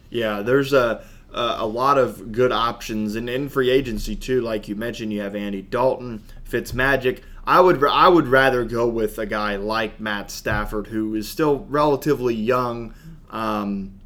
Yeah, 0.09 0.41
there's 0.41 0.73
a 0.73 1.05
a 1.33 1.65
lot 1.65 1.97
of 1.97 2.33
good 2.33 2.51
options, 2.51 3.15
and 3.15 3.29
in 3.29 3.47
free 3.47 3.69
agency 3.69 4.15
too. 4.15 4.41
Like 4.41 4.67
you 4.67 4.75
mentioned, 4.75 5.13
you 5.13 5.21
have 5.21 5.35
Andy 5.35 5.61
Dalton, 5.61 6.23
Fitzmagic. 6.49 7.21
I 7.45 7.59
would 7.59 7.83
I 7.83 8.07
would 8.07 8.27
rather 8.27 8.63
go 8.63 8.88
with 8.88 9.17
a 9.17 9.25
guy 9.25 9.55
like 9.55 9.99
Matt 9.99 10.29
Stafford, 10.29 10.88
who 10.88 11.15
is 11.15 11.27
still 11.27 11.65
relatively 11.69 12.36
young. 12.36 12.93
Um, 13.29 14.00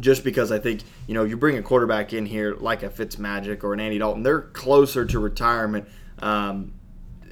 just 0.00 0.22
because 0.22 0.52
I 0.52 0.58
think 0.58 0.82
you 1.06 1.14
know 1.14 1.24
you 1.24 1.36
bring 1.36 1.58
a 1.58 1.62
quarterback 1.62 2.12
in 2.12 2.24
here 2.26 2.54
like 2.54 2.82
a 2.82 2.88
Fitzmagic 2.88 3.64
or 3.64 3.74
an 3.74 3.80
Andy 3.80 3.98
Dalton, 3.98 4.22
they're 4.22 4.42
closer 4.42 5.04
to 5.04 5.18
retirement, 5.18 5.88
um, 6.20 6.72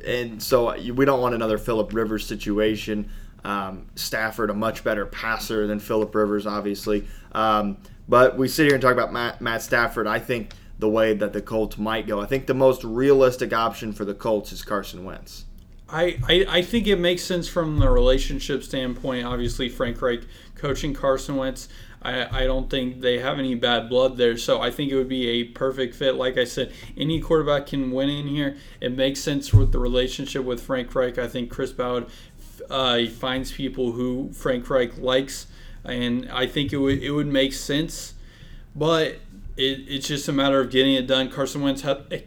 and 0.04 0.42
so 0.42 0.76
we 0.92 1.04
don't 1.04 1.20
want 1.20 1.34
another 1.34 1.58
Philip 1.58 1.92
Rivers 1.92 2.26
situation. 2.26 3.08
Um, 3.44 3.86
Stafford, 3.94 4.50
a 4.50 4.54
much 4.54 4.82
better 4.82 5.06
passer 5.06 5.68
than 5.68 5.78
Philip 5.78 6.12
Rivers, 6.12 6.46
obviously. 6.46 7.06
Um, 7.30 7.78
but 8.08 8.36
we 8.36 8.48
sit 8.48 8.64
here 8.64 8.74
and 8.74 8.82
talk 8.82 8.92
about 8.92 9.12
Matt, 9.12 9.40
Matt 9.40 9.62
Stafford. 9.62 10.08
I 10.08 10.18
think 10.18 10.50
the 10.78 10.88
way 10.88 11.14
that 11.14 11.32
the 11.32 11.40
Colts 11.40 11.78
might 11.78 12.06
go. 12.06 12.20
I 12.20 12.26
think 12.26 12.46
the 12.46 12.54
most 12.54 12.84
realistic 12.84 13.52
option 13.52 13.92
for 13.92 14.04
the 14.04 14.14
Colts 14.14 14.52
is 14.52 14.62
Carson 14.62 15.04
Wentz. 15.04 15.44
I, 15.88 16.18
I, 16.28 16.46
I 16.48 16.62
think 16.62 16.86
it 16.86 16.96
makes 16.96 17.22
sense 17.22 17.48
from 17.48 17.78
the 17.78 17.88
relationship 17.88 18.62
standpoint. 18.64 19.24
Obviously, 19.24 19.68
Frank 19.68 20.02
Reich 20.02 20.22
coaching 20.56 20.94
Carson 20.94 21.36
Wentz. 21.36 21.68
I, 22.02 22.42
I 22.42 22.44
don't 22.44 22.68
think 22.68 23.00
they 23.00 23.18
have 23.18 23.38
any 23.38 23.54
bad 23.54 23.88
blood 23.88 24.16
there. 24.16 24.36
So 24.36 24.60
I 24.60 24.70
think 24.70 24.90
it 24.90 24.96
would 24.96 25.08
be 25.08 25.28
a 25.28 25.44
perfect 25.44 25.94
fit. 25.94 26.16
Like 26.16 26.38
I 26.38 26.44
said, 26.44 26.72
any 26.96 27.20
quarterback 27.20 27.66
can 27.66 27.90
win 27.90 28.10
in 28.10 28.26
here. 28.26 28.56
It 28.80 28.96
makes 28.96 29.20
sense 29.20 29.52
with 29.52 29.72
the 29.72 29.78
relationship 29.78 30.44
with 30.44 30.62
Frank 30.62 30.94
Reich. 30.94 31.18
I 31.18 31.28
think 31.28 31.50
Chris 31.50 31.72
Ballard 31.72 32.06
uh, 32.68 33.06
finds 33.06 33.52
people 33.52 33.92
who 33.92 34.32
Frank 34.32 34.68
Reich 34.68 34.98
likes, 34.98 35.46
and 35.84 36.28
I 36.30 36.46
think 36.46 36.72
it 36.72 36.78
would 36.78 37.02
it 37.02 37.12
would 37.12 37.28
make 37.28 37.52
sense. 37.52 38.14
But 38.74 39.16
it, 39.56 39.84
it's 39.88 40.08
just 40.08 40.28
a 40.28 40.32
matter 40.32 40.60
of 40.60 40.70
getting 40.70 40.94
it 40.94 41.06
done. 41.06 41.30
Carson 41.30 41.62
Wentz 41.62 41.82
had 41.82 42.04
a, 42.10 42.24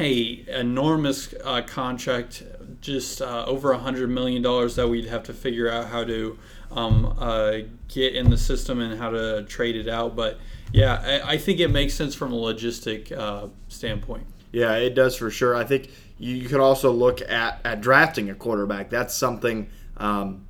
a 0.00 0.44
enormous 0.60 1.34
uh, 1.44 1.62
contract, 1.62 2.42
just 2.80 3.20
uh, 3.22 3.44
over 3.46 3.72
a 3.72 3.78
hundred 3.78 4.10
million 4.10 4.42
dollars 4.42 4.76
that 4.76 4.88
we'd 4.88 5.06
have 5.06 5.22
to 5.24 5.32
figure 5.32 5.70
out 5.70 5.88
how 5.88 6.04
to 6.04 6.38
um, 6.70 7.16
uh, 7.18 7.58
get 7.88 8.14
in 8.14 8.30
the 8.30 8.38
system 8.38 8.80
and 8.80 8.98
how 8.98 9.10
to 9.10 9.44
trade 9.44 9.76
it 9.76 9.88
out. 9.88 10.14
But 10.14 10.38
yeah, 10.72 11.22
I, 11.24 11.32
I 11.32 11.38
think 11.38 11.60
it 11.60 11.68
makes 11.68 11.94
sense 11.94 12.14
from 12.14 12.32
a 12.32 12.36
logistic 12.36 13.10
uh, 13.16 13.48
standpoint. 13.68 14.26
Yeah, 14.52 14.74
it 14.76 14.94
does 14.94 15.16
for 15.16 15.30
sure. 15.30 15.54
I 15.54 15.64
think 15.64 15.90
you, 16.18 16.34
you 16.34 16.48
could 16.48 16.60
also 16.60 16.90
look 16.90 17.20
at, 17.22 17.60
at 17.64 17.80
drafting 17.80 18.30
a 18.30 18.34
quarterback. 18.34 18.90
That's 18.90 19.14
something 19.14 19.70
um, 19.96 20.46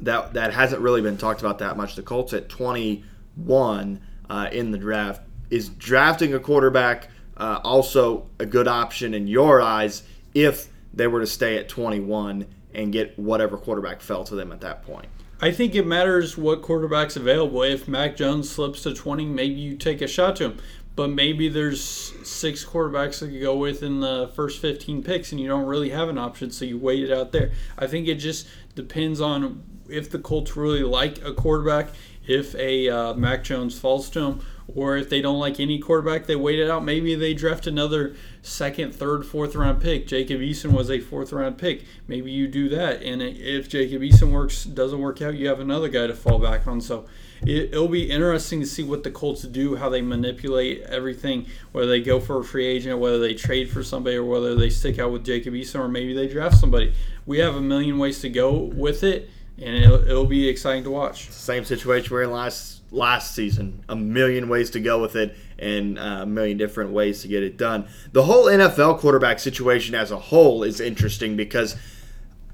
that 0.00 0.34
that 0.34 0.52
hasn't 0.52 0.82
really 0.82 1.02
been 1.02 1.16
talked 1.16 1.40
about 1.40 1.58
that 1.58 1.76
much. 1.76 1.94
The 1.94 2.02
Colts 2.02 2.32
at 2.32 2.48
21 2.48 4.00
uh, 4.30 4.48
in 4.52 4.70
the 4.70 4.78
draft. 4.78 5.22
Is 5.50 5.68
drafting 5.68 6.34
a 6.34 6.40
quarterback 6.40 7.08
uh, 7.36 7.60
also 7.62 8.28
a 8.38 8.46
good 8.46 8.66
option 8.66 9.14
in 9.14 9.26
your 9.26 9.60
eyes 9.60 10.02
if 10.34 10.68
they 10.92 11.06
were 11.06 11.20
to 11.20 11.26
stay 11.26 11.56
at 11.58 11.68
21 11.68 12.46
and 12.74 12.92
get 12.92 13.18
whatever 13.18 13.56
quarterback 13.56 14.00
fell 14.00 14.24
to 14.24 14.34
them 14.34 14.52
at 14.52 14.60
that 14.62 14.82
point? 14.84 15.06
I 15.40 15.50
think 15.50 15.74
it 15.74 15.86
matters 15.86 16.38
what 16.38 16.62
quarterback's 16.62 17.16
available. 17.16 17.62
If 17.62 17.86
Mac 17.86 18.16
Jones 18.16 18.50
slips 18.50 18.82
to 18.84 18.94
20, 18.94 19.26
maybe 19.26 19.54
you 19.54 19.76
take 19.76 20.00
a 20.00 20.08
shot 20.08 20.36
to 20.36 20.44
him. 20.44 20.58
But 20.94 21.10
maybe 21.10 21.50
there's 21.50 21.82
six 22.26 22.64
quarterbacks 22.64 23.20
that 23.20 23.30
you 23.30 23.42
go 23.42 23.54
with 23.54 23.82
in 23.82 24.00
the 24.00 24.32
first 24.34 24.62
15 24.62 25.02
picks 25.02 25.30
and 25.30 25.38
you 25.38 25.46
don't 25.46 25.66
really 25.66 25.90
have 25.90 26.08
an 26.08 26.16
option, 26.16 26.50
so 26.50 26.64
you 26.64 26.78
wait 26.78 27.04
it 27.04 27.12
out 27.12 27.32
there. 27.32 27.52
I 27.76 27.86
think 27.86 28.08
it 28.08 28.14
just 28.14 28.48
depends 28.74 29.20
on 29.20 29.62
if 29.90 30.10
the 30.10 30.18
Colts 30.18 30.56
really 30.56 30.82
like 30.82 31.22
a 31.22 31.34
quarterback, 31.34 31.90
if 32.26 32.54
a 32.56 32.88
uh, 32.88 33.14
Mac 33.14 33.44
Jones 33.44 33.78
falls 33.78 34.10
to 34.10 34.20
them, 34.20 34.40
or 34.74 34.96
if 34.96 35.08
they 35.08 35.20
don't 35.20 35.38
like 35.38 35.60
any 35.60 35.78
quarterback, 35.78 36.26
they 36.26 36.34
wait 36.34 36.58
it 36.58 36.68
out. 36.68 36.84
Maybe 36.84 37.14
they 37.14 37.34
draft 37.34 37.66
another 37.66 38.16
second, 38.42 38.94
third, 38.94 39.24
fourth 39.24 39.54
round 39.54 39.80
pick. 39.80 40.06
Jacob 40.06 40.40
Eason 40.40 40.72
was 40.72 40.90
a 40.90 40.98
fourth 40.98 41.32
round 41.32 41.56
pick. 41.56 41.84
Maybe 42.08 42.32
you 42.32 42.48
do 42.48 42.68
that, 42.70 43.02
and 43.02 43.22
if 43.22 43.68
Jacob 43.68 44.02
Eason 44.02 44.32
works 44.32 44.64
doesn't 44.64 44.98
work 44.98 45.22
out, 45.22 45.36
you 45.36 45.48
have 45.48 45.60
another 45.60 45.88
guy 45.88 46.06
to 46.06 46.14
fall 46.14 46.38
back 46.38 46.66
on. 46.66 46.80
So 46.80 47.06
it, 47.42 47.72
will 47.72 47.88
be 47.88 48.10
interesting 48.10 48.60
to 48.60 48.66
see 48.66 48.82
what 48.82 49.04
the 49.04 49.10
Colts 49.10 49.42
do, 49.42 49.76
how 49.76 49.88
they 49.88 50.02
manipulate 50.02 50.82
everything, 50.82 51.46
whether 51.72 51.86
they 51.86 52.00
go 52.00 52.18
for 52.18 52.40
a 52.40 52.44
free 52.44 52.66
agent, 52.66 52.98
whether 52.98 53.18
they 53.18 53.34
trade 53.34 53.70
for 53.70 53.84
somebody, 53.84 54.16
or 54.16 54.24
whether 54.24 54.54
they 54.54 54.70
stick 54.70 54.98
out 54.98 55.12
with 55.12 55.24
Jacob 55.24 55.54
Eason, 55.54 55.80
or 55.80 55.88
maybe 55.88 56.12
they 56.12 56.26
draft 56.26 56.56
somebody. 56.56 56.92
We 57.24 57.38
have 57.38 57.54
a 57.54 57.60
million 57.60 57.98
ways 57.98 58.20
to 58.20 58.28
go 58.28 58.52
with 58.52 59.02
it, 59.04 59.30
and 59.58 59.76
it'll, 59.76 60.08
it'll 60.08 60.26
be 60.26 60.48
exciting 60.48 60.84
to 60.84 60.90
watch. 60.90 61.30
Same 61.30 61.64
situation 61.64 62.12
we're 62.12 62.22
in 62.22 62.30
last 62.30 62.82
last 62.90 63.34
season. 63.34 63.84
A 63.88 63.96
million 63.96 64.48
ways 64.48 64.70
to 64.70 64.80
go 64.80 65.00
with 65.00 65.16
it 65.16 65.36
and 65.58 65.98
uh, 65.98 66.20
a 66.22 66.26
million 66.26 66.56
different 66.56 66.90
ways 66.90 67.22
to 67.22 67.28
get 67.28 67.42
it 67.42 67.56
done. 67.56 67.88
The 68.12 68.24
whole 68.24 68.44
NFL 68.44 68.98
quarterback 68.98 69.38
situation 69.38 69.94
as 69.94 70.10
a 70.10 70.18
whole 70.18 70.62
is 70.62 70.80
interesting 70.80 71.36
because 71.36 71.76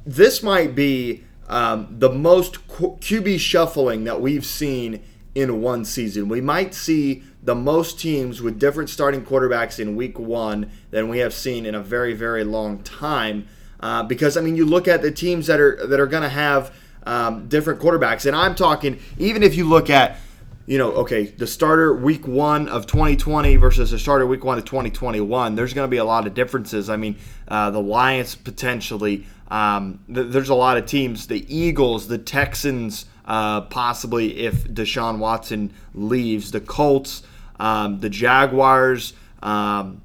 this 0.06 0.42
might 0.42 0.74
be 0.74 1.24
um, 1.48 1.88
the 1.90 2.10
most 2.10 2.66
QB 2.68 3.38
shuffling 3.38 4.04
that 4.04 4.20
we've 4.20 4.46
seen 4.46 5.02
in 5.34 5.60
one 5.60 5.84
season. 5.84 6.28
We 6.28 6.40
might 6.40 6.74
see 6.74 7.22
the 7.42 7.54
most 7.54 7.98
teams 7.98 8.40
with 8.40 8.58
different 8.58 8.90
starting 8.90 9.24
quarterbacks 9.24 9.80
in 9.80 9.96
week 9.96 10.18
one 10.18 10.70
than 10.90 11.08
we 11.08 11.18
have 11.18 11.34
seen 11.34 11.66
in 11.66 11.74
a 11.74 11.82
very, 11.82 12.14
very 12.14 12.44
long 12.44 12.82
time. 12.82 13.48
Uh, 13.80 14.02
because 14.02 14.36
I 14.36 14.40
mean, 14.40 14.56
you 14.56 14.64
look 14.64 14.86
at 14.86 15.02
the 15.02 15.10
teams 15.10 15.48
that 15.48 15.58
are 15.58 15.86
that 15.86 15.98
are 15.98 16.06
going 16.06 16.22
to 16.22 16.28
have 16.28 16.72
um, 17.04 17.48
different 17.48 17.80
quarterbacks. 17.80 18.26
And 18.26 18.36
I'm 18.36 18.54
talking, 18.54 18.98
even 19.18 19.42
if 19.42 19.54
you 19.54 19.68
look 19.68 19.90
at, 19.90 20.18
you 20.66 20.78
know, 20.78 20.92
okay, 20.92 21.26
the 21.26 21.46
starter 21.46 21.94
week 21.94 22.26
one 22.26 22.68
of 22.68 22.86
2020 22.86 23.56
versus 23.56 23.90
the 23.90 23.98
starter 23.98 24.26
week 24.26 24.44
one 24.44 24.58
of 24.58 24.64
2021, 24.64 25.54
there's 25.54 25.74
going 25.74 25.86
to 25.86 25.90
be 25.90 25.96
a 25.96 26.04
lot 26.04 26.26
of 26.26 26.34
differences. 26.34 26.88
I 26.88 26.96
mean, 26.96 27.16
uh, 27.48 27.70
the 27.70 27.80
Lions 27.80 28.34
potentially, 28.34 29.26
um, 29.48 30.00
th- 30.12 30.28
there's 30.30 30.48
a 30.48 30.54
lot 30.54 30.76
of 30.76 30.86
teams, 30.86 31.26
the 31.26 31.44
Eagles, 31.54 32.06
the 32.06 32.18
Texans, 32.18 33.06
uh, 33.24 33.62
possibly 33.62 34.38
if 34.38 34.64
Deshaun 34.64 35.18
Watson 35.18 35.72
leaves, 35.94 36.50
the 36.50 36.60
Colts, 36.60 37.22
um, 37.58 38.00
the 38.00 38.10
Jaguars. 38.10 39.14
Um, 39.42 40.02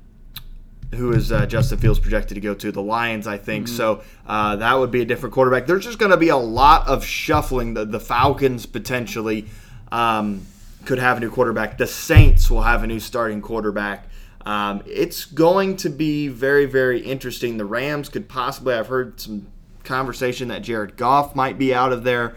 who 0.96 1.12
is 1.12 1.32
uh, 1.32 1.46
Justin 1.46 1.78
Fields 1.80 2.00
projected 2.00 2.36
to 2.36 2.42
go 2.42 2.54
to? 2.54 2.72
The 2.72 2.82
Lions, 2.82 3.28
I 3.28 3.38
think. 3.38 3.66
Mm-hmm. 3.66 3.76
So 3.76 4.04
uh, 4.26 4.56
that 4.58 4.74
would 4.74 4.92
be 4.92 5.02
a 5.02 5.06
different 5.06 5.34
quarterback. 5.34 5.68
There's 5.68 5.84
just 5.84 6.00
going 6.00 6.12
to 6.12 6.18
be 6.18 6.30
a 6.30 6.38
lot 6.38 6.88
of 6.88 7.04
shuffling. 7.04 7.74
The, 7.74 7.86
the 7.86 8.00
Falcons 8.00 8.66
potentially 8.66 9.46
um, 9.92 10.46
could 10.86 11.00
have 11.00 11.18
a 11.18 11.20
new 11.20 11.30
quarterback. 11.30 11.78
The 11.78 11.88
Saints 11.88 12.50
will 12.50 12.64
have 12.64 12.84
a 12.84 12.88
new 12.88 13.00
starting 13.00 13.42
quarterback. 13.42 14.08
Um, 14.46 14.82
it's 14.86 15.26
going 15.26 15.76
to 15.78 15.90
be 15.90 16.30
very, 16.30 16.66
very 16.66 17.02
interesting. 17.02 17.58
The 17.58 17.66
Rams 17.66 18.08
could 18.08 18.30
possibly, 18.30 18.74
I've 18.74 18.88
heard 18.88 19.20
some 19.20 19.48
conversation 19.84 20.48
that 20.48 20.62
Jared 20.62 20.96
Goff 20.96 21.36
might 21.36 21.58
be 21.58 21.74
out 21.74 21.92
of 21.92 22.06
there. 22.06 22.36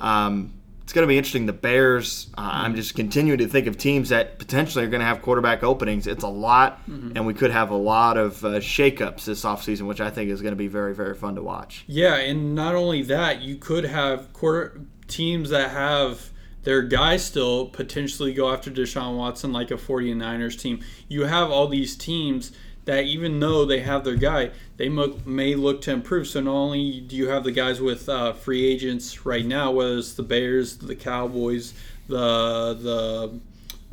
Um, 0.00 0.54
it's 0.84 0.92
going 0.92 1.02
to 1.02 1.08
be 1.08 1.16
interesting. 1.16 1.46
The 1.46 1.54
Bears, 1.54 2.28
uh, 2.36 2.42
I'm 2.42 2.72
mm-hmm. 2.72 2.76
just 2.76 2.94
continuing 2.94 3.38
to 3.38 3.48
think 3.48 3.66
of 3.66 3.78
teams 3.78 4.10
that 4.10 4.38
potentially 4.38 4.84
are 4.84 4.88
going 4.88 5.00
to 5.00 5.06
have 5.06 5.22
quarterback 5.22 5.62
openings. 5.64 6.06
It's 6.06 6.24
a 6.24 6.28
lot, 6.28 6.78
mm-hmm. 6.86 7.12
and 7.16 7.26
we 7.26 7.32
could 7.32 7.50
have 7.50 7.70
a 7.70 7.76
lot 7.76 8.18
of 8.18 8.44
uh, 8.44 8.60
shakeups 8.60 9.24
this 9.24 9.44
offseason, 9.44 9.86
which 9.86 10.02
I 10.02 10.10
think 10.10 10.30
is 10.30 10.42
going 10.42 10.52
to 10.52 10.56
be 10.56 10.68
very, 10.68 10.94
very 10.94 11.14
fun 11.14 11.36
to 11.36 11.42
watch. 11.42 11.84
Yeah, 11.86 12.16
and 12.16 12.54
not 12.54 12.74
only 12.74 13.00
that, 13.04 13.40
you 13.40 13.56
could 13.56 13.84
have 13.84 14.30
quarter 14.34 14.78
teams 15.08 15.48
that 15.48 15.70
have 15.70 16.30
their 16.64 16.82
guys 16.82 17.24
still 17.24 17.66
potentially 17.66 18.34
go 18.34 18.52
after 18.52 18.70
Deshaun 18.70 19.16
Watson 19.16 19.54
like 19.54 19.70
a 19.70 19.76
49ers 19.76 20.60
team. 20.60 20.80
You 21.08 21.24
have 21.24 21.50
all 21.50 21.66
these 21.66 21.96
teams 21.96 22.52
that 22.84 23.04
even 23.04 23.40
though 23.40 23.64
they 23.64 23.80
have 23.80 24.04
their 24.04 24.16
guy, 24.16 24.50
they 24.76 24.88
may 24.88 25.54
look 25.54 25.80
to 25.82 25.90
improve. 25.90 26.26
So 26.26 26.40
not 26.40 26.52
only 26.52 27.00
do 27.00 27.16
you 27.16 27.28
have 27.28 27.44
the 27.44 27.52
guys 27.52 27.80
with 27.80 28.08
uh, 28.08 28.32
free 28.32 28.66
agents 28.66 29.24
right 29.24 29.44
now, 29.44 29.70
whether 29.70 29.96
it's 29.96 30.14
the 30.14 30.22
Bears, 30.22 30.76
the 30.76 30.96
Cowboys, 30.96 31.74
the 32.08 33.40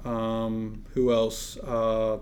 the 0.04 0.10
um, 0.10 0.84
who 0.94 1.14
else, 1.14 1.58
uh, 1.58 2.18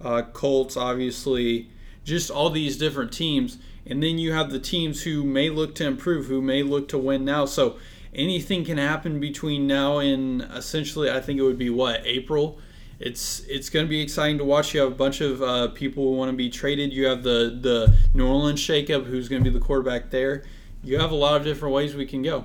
uh, 0.00 0.22
Colts, 0.32 0.76
obviously, 0.76 1.70
just 2.04 2.30
all 2.30 2.50
these 2.50 2.76
different 2.76 3.12
teams, 3.12 3.58
and 3.86 4.02
then 4.02 4.18
you 4.18 4.32
have 4.32 4.50
the 4.50 4.58
teams 4.58 5.02
who 5.04 5.22
may 5.24 5.48
look 5.48 5.74
to 5.76 5.86
improve, 5.86 6.26
who 6.26 6.42
may 6.42 6.62
look 6.62 6.88
to 6.88 6.98
win 6.98 7.24
now. 7.24 7.44
So 7.44 7.78
anything 8.14 8.64
can 8.64 8.78
happen 8.78 9.20
between 9.20 9.66
now 9.66 9.98
and 9.98 10.42
essentially, 10.42 11.10
I 11.10 11.20
think 11.20 11.38
it 11.38 11.42
would 11.42 11.58
be 11.58 11.70
what 11.70 12.02
April 12.04 12.58
it's 13.00 13.40
it's 13.48 13.70
going 13.70 13.86
to 13.86 13.90
be 13.90 14.00
exciting 14.00 14.38
to 14.38 14.44
watch. 14.44 14.74
You 14.74 14.80
have 14.80 14.92
a 14.92 14.94
bunch 14.94 15.20
of 15.20 15.42
uh, 15.42 15.68
people 15.68 16.04
who 16.04 16.16
want 16.16 16.30
to 16.30 16.36
be 16.36 16.50
traded. 16.50 16.92
You 16.92 17.06
have 17.06 17.22
the 17.22 17.58
the 17.60 17.96
New 18.14 18.26
Orleans 18.26 18.60
shakeup, 18.60 19.06
who's 19.06 19.28
going 19.28 19.42
to 19.42 19.50
be 19.50 19.56
the 19.56 19.64
quarterback 19.64 20.10
there. 20.10 20.44
You 20.82 20.98
have 20.98 21.10
a 21.10 21.16
lot 21.16 21.36
of 21.36 21.44
different 21.44 21.74
ways 21.74 21.94
we 21.94 22.06
can 22.06 22.22
go. 22.22 22.44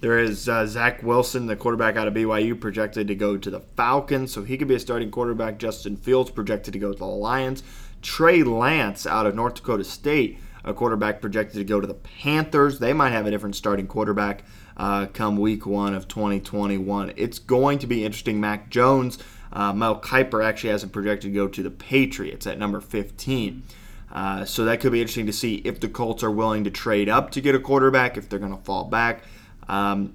There 0.00 0.18
is 0.18 0.48
uh, 0.48 0.66
Zach 0.66 1.04
Wilson, 1.04 1.46
the 1.46 1.54
quarterback 1.54 1.96
out 1.96 2.08
of 2.08 2.14
BYU, 2.14 2.60
projected 2.60 3.06
to 3.06 3.14
go 3.14 3.36
to 3.36 3.50
the 3.50 3.60
Falcons, 3.76 4.32
so 4.32 4.42
he 4.42 4.58
could 4.58 4.66
be 4.66 4.74
a 4.74 4.80
starting 4.80 5.12
quarterback. 5.12 5.58
Justin 5.58 5.96
Fields 5.96 6.30
projected 6.30 6.72
to 6.72 6.80
go 6.80 6.92
to 6.92 6.98
the 6.98 7.06
Lions. 7.06 7.62
Trey 8.02 8.42
Lance 8.42 9.06
out 9.06 9.26
of 9.26 9.36
North 9.36 9.54
Dakota 9.54 9.84
State, 9.84 10.40
a 10.64 10.74
quarterback 10.74 11.20
projected 11.20 11.58
to 11.58 11.64
go 11.64 11.80
to 11.80 11.86
the 11.86 11.94
Panthers. 11.94 12.80
They 12.80 12.92
might 12.92 13.10
have 13.10 13.26
a 13.26 13.30
different 13.30 13.54
starting 13.54 13.86
quarterback 13.86 14.42
uh, 14.76 15.06
come 15.06 15.36
week 15.36 15.66
one 15.66 15.94
of 15.94 16.08
2021. 16.08 17.12
It's 17.16 17.38
going 17.38 17.78
to 17.78 17.86
be 17.86 18.04
interesting. 18.04 18.40
Mac 18.40 18.70
Jones 18.70 19.18
uh, 19.52 19.72
Mel 19.72 20.00
Kiper 20.00 20.44
actually 20.44 20.70
has 20.70 20.82
him 20.82 20.90
projected 20.90 21.30
to 21.30 21.34
go 21.34 21.48
to 21.48 21.62
the 21.62 21.70
Patriots 21.70 22.46
at 22.46 22.58
number 22.58 22.80
15. 22.80 23.62
Uh, 24.10 24.44
so 24.44 24.64
that 24.64 24.80
could 24.80 24.92
be 24.92 25.00
interesting 25.00 25.26
to 25.26 25.32
see 25.32 25.56
if 25.64 25.80
the 25.80 25.88
Colts 25.88 26.22
are 26.22 26.30
willing 26.30 26.64
to 26.64 26.70
trade 26.70 27.08
up 27.08 27.30
to 27.30 27.40
get 27.40 27.54
a 27.54 27.58
quarterback, 27.58 28.16
if 28.16 28.28
they're 28.28 28.38
going 28.38 28.56
to 28.56 28.62
fall 28.62 28.84
back. 28.84 29.24
Um, 29.68 30.14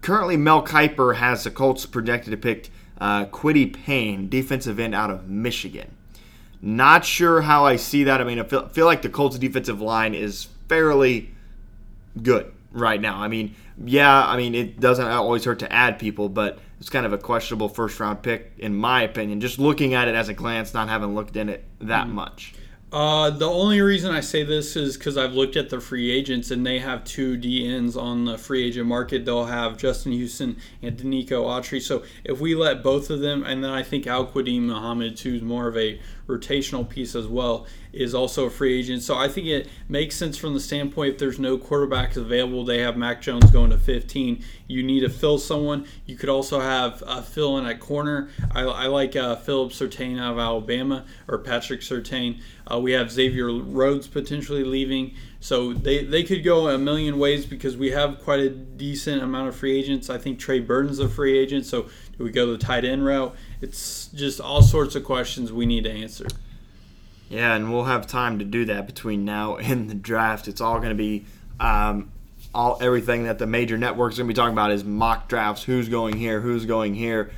currently, 0.00 0.36
Mel 0.36 0.64
Kiper 0.64 1.16
has 1.16 1.44
the 1.44 1.50
Colts 1.50 1.86
projected 1.86 2.30
to 2.30 2.36
pick 2.36 2.70
uh, 3.00 3.26
Kwity 3.26 3.72
Paye, 3.72 4.16
defensive 4.16 4.78
end 4.78 4.94
out 4.94 5.10
of 5.10 5.28
Michigan. 5.28 5.96
Not 6.60 7.04
sure 7.04 7.42
how 7.42 7.66
I 7.66 7.74
see 7.76 8.04
that. 8.04 8.20
I 8.20 8.24
mean, 8.24 8.38
I 8.38 8.44
feel, 8.44 8.68
feel 8.68 8.86
like 8.86 9.02
the 9.02 9.08
Colts 9.08 9.38
defensive 9.38 9.80
line 9.80 10.14
is 10.14 10.48
fairly 10.68 11.30
good 12.22 12.52
right 12.72 13.00
now. 13.00 13.18
I 13.18 13.28
mean, 13.28 13.54
yeah, 13.84 14.26
I 14.26 14.36
mean, 14.36 14.54
it 14.54 14.80
doesn't 14.80 15.06
always 15.06 15.44
hurt 15.44 15.60
to 15.60 15.72
add 15.72 15.98
people, 15.98 16.28
but 16.28 16.58
it's 16.80 16.90
kind 16.90 17.06
of 17.06 17.12
a 17.12 17.18
questionable 17.18 17.68
first 17.68 17.98
round 18.00 18.22
pick, 18.22 18.52
in 18.58 18.74
my 18.74 19.02
opinion. 19.02 19.40
Just 19.40 19.58
looking 19.58 19.94
at 19.94 20.08
it 20.08 20.14
as 20.14 20.28
a 20.28 20.34
glance, 20.34 20.74
not 20.74 20.88
having 20.88 21.14
looked 21.14 21.36
in 21.36 21.48
it 21.48 21.64
that 21.80 22.06
mm. 22.06 22.12
much. 22.12 22.54
Uh, 22.92 23.30
the 23.30 23.48
only 23.48 23.80
reason 23.80 24.12
I 24.12 24.20
say 24.20 24.42
this 24.42 24.76
is 24.76 24.98
because 24.98 25.16
I've 25.16 25.32
looked 25.32 25.56
at 25.56 25.70
the 25.70 25.80
free 25.80 26.10
agents 26.10 26.50
and 26.50 26.66
they 26.66 26.78
have 26.78 27.04
two 27.04 27.38
DNs 27.38 27.96
on 27.96 28.26
the 28.26 28.36
free 28.36 28.66
agent 28.66 28.86
market. 28.86 29.24
They'll 29.24 29.46
have 29.46 29.78
Justin 29.78 30.12
Houston 30.12 30.58
and 30.82 30.98
Denico 30.98 31.46
Autry. 31.46 31.80
So 31.80 32.02
if 32.22 32.38
we 32.38 32.54
let 32.54 32.82
both 32.82 33.08
of 33.08 33.20
them, 33.20 33.44
and 33.44 33.64
then 33.64 33.70
I 33.70 33.82
think 33.82 34.06
Al 34.06 34.26
Quadin 34.26 34.62
Muhammad, 34.62 35.18
who's 35.18 35.40
more 35.40 35.68
of 35.68 35.76
a 35.78 35.98
rotational 36.26 36.88
piece 36.88 37.14
as 37.14 37.26
well, 37.26 37.66
is 37.92 38.14
also 38.14 38.46
a 38.46 38.50
free 38.50 38.78
agent. 38.78 39.02
So 39.02 39.16
I 39.16 39.28
think 39.28 39.46
it 39.46 39.68
makes 39.88 40.16
sense 40.16 40.36
from 40.36 40.54
the 40.54 40.60
standpoint 40.60 41.14
if 41.14 41.18
there's 41.18 41.38
no 41.38 41.58
quarterbacks 41.58 42.16
available, 42.16 42.64
they 42.64 42.80
have 42.80 42.96
Mac 42.96 43.20
Jones 43.20 43.50
going 43.50 43.70
to 43.70 43.78
15. 43.78 44.42
You 44.66 44.82
need 44.82 45.00
to 45.00 45.08
fill 45.10 45.38
someone. 45.38 45.86
You 46.06 46.16
could 46.16 46.28
also 46.28 46.60
have 46.60 47.02
uh, 47.06 47.22
fill 47.22 47.58
in 47.58 47.66
at 47.66 47.80
corner. 47.80 48.30
I, 48.52 48.62
I 48.62 48.86
like 48.86 49.16
uh, 49.16 49.36
Philip 49.36 49.72
Surtain 49.72 50.20
out 50.20 50.32
of 50.32 50.38
Alabama 50.38 51.04
or 51.28 51.38
Patrick 51.38 51.80
Surtain. 51.80 52.40
Uh, 52.70 52.78
we 52.78 52.92
have 52.92 53.10
Xavier 53.10 53.50
Rhodes 53.52 54.06
potentially 54.06 54.64
leaving. 54.64 55.14
So 55.42 55.72
they, 55.72 56.04
they 56.04 56.22
could 56.22 56.44
go 56.44 56.68
a 56.68 56.78
million 56.78 57.18
ways 57.18 57.46
because 57.46 57.76
we 57.76 57.90
have 57.90 58.22
quite 58.22 58.38
a 58.38 58.48
decent 58.48 59.24
amount 59.24 59.48
of 59.48 59.56
free 59.56 59.76
agents. 59.76 60.08
I 60.08 60.16
think 60.16 60.38
Trey 60.38 60.60
Burton's 60.60 61.00
a 61.00 61.08
free 61.08 61.36
agent. 61.36 61.66
So 61.66 61.88
do 62.16 62.22
we 62.22 62.30
go 62.30 62.52
the 62.52 62.58
tight 62.58 62.84
end 62.84 63.04
route? 63.04 63.34
It's 63.60 64.06
just 64.14 64.40
all 64.40 64.62
sorts 64.62 64.94
of 64.94 65.02
questions 65.02 65.52
we 65.52 65.66
need 65.66 65.82
to 65.82 65.90
answer. 65.90 66.28
Yeah, 67.28 67.56
and 67.56 67.72
we'll 67.72 67.86
have 67.86 68.06
time 68.06 68.38
to 68.38 68.44
do 68.44 68.64
that 68.66 68.86
between 68.86 69.24
now 69.24 69.56
and 69.56 69.90
the 69.90 69.96
draft. 69.96 70.46
It's 70.46 70.60
all 70.60 70.76
going 70.76 70.90
to 70.90 70.94
be 70.94 71.26
um, 71.58 72.12
all 72.54 72.78
everything 72.80 73.24
that 73.24 73.40
the 73.40 73.46
major 73.48 73.76
networks 73.76 74.16
are 74.16 74.22
going 74.22 74.28
to 74.28 74.34
be 74.34 74.36
talking 74.36 74.52
about 74.52 74.70
is 74.70 74.84
mock 74.84 75.28
drafts. 75.28 75.64
Who's 75.64 75.88
going 75.88 76.18
here? 76.18 76.40
Who's 76.40 76.66
going 76.66 76.94
here? 76.94 77.32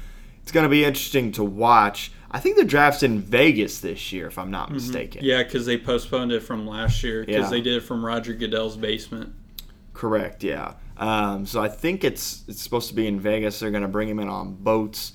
it's 0.45 0.53
going 0.53 0.65
to 0.65 0.71
be 0.71 0.85
interesting 0.85 1.33
to 1.33 1.43
watch. 1.43 2.13
I 2.35 2.41
think 2.41 2.57
the 2.57 2.65
draft's 2.65 3.05
in 3.05 3.21
Vegas 3.21 3.79
this 3.79 4.13
year, 4.13 4.27
if 4.27 4.39
I'm 4.39 4.51
not 4.51 4.73
mistaken. 4.73 5.21
Yeah, 5.25 5.45
because 5.45 5.67
they 5.67 5.79
postponed 5.79 6.33
it 6.33 6.41
from 6.41 6.67
last 6.67 7.05
year 7.05 7.21
because 7.25 7.45
Yeah. 7.45 7.51
they 7.51 7.61
did 7.61 7.75
it 7.77 7.83
from 7.83 8.05
Roger 8.05 8.33
Goodell's 8.35 8.77
basement. 8.77 9.33
Correct. 9.93 10.43
Yeah. 10.43 10.73
Um, 10.97 11.47
so 11.47 11.63
I 11.63 11.69
think 11.69 12.03
it's 12.03 12.43
it's 12.49 12.61
supposed 12.61 12.89
to 12.89 12.95
be 12.97 13.07
in 13.07 13.21
Vegas. 13.21 13.61
They're 13.61 13.71
going 13.71 13.83
to 13.83 13.89
bring 13.89 14.09
him 14.09 14.19
in 14.19 14.29
on 14.29 14.55
boats. 14.55 15.13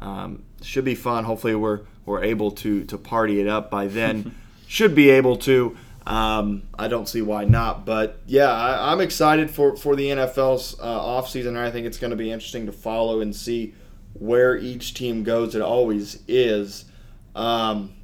Um, 0.00 0.44
should 0.62 0.86
be 0.86 0.94
fun. 0.94 1.24
Hopefully 1.24 1.54
we're 1.54 1.80
we're 2.06 2.24
able 2.24 2.50
to 2.52 2.84
to 2.84 2.96
party 2.96 3.38
it 3.40 3.48
up 3.48 3.70
by 3.70 3.86
then. 3.86 4.34
should 4.66 4.94
be 4.94 5.10
able 5.10 5.36
to. 5.36 5.76
Um, 6.06 6.62
I 6.78 6.88
don't 6.88 7.06
see 7.08 7.20
why 7.22 7.44
not. 7.44 7.84
But 7.84 8.20
yeah, 8.26 8.50
I, 8.50 8.92
I'm 8.92 9.00
excited 9.02 9.50
for 9.50 9.76
for 9.76 9.94
the 9.94 10.06
NFL's 10.08 10.74
uh, 10.80 11.00
offseason. 11.00 11.54
I 11.56 11.70
think 11.70 11.86
it's 11.86 11.98
going 11.98 12.12
to 12.12 12.16
be 12.16 12.30
interesting 12.32 12.64
to 12.64 12.72
follow 12.72 13.20
and 13.20 13.36
see 13.36 13.74
where 14.14 14.56
each 14.56 14.94
team 14.94 15.22
goes. 15.22 15.54
It 15.54 15.62
always 15.62 16.22
is. 16.28 16.84
Um, 17.34 17.94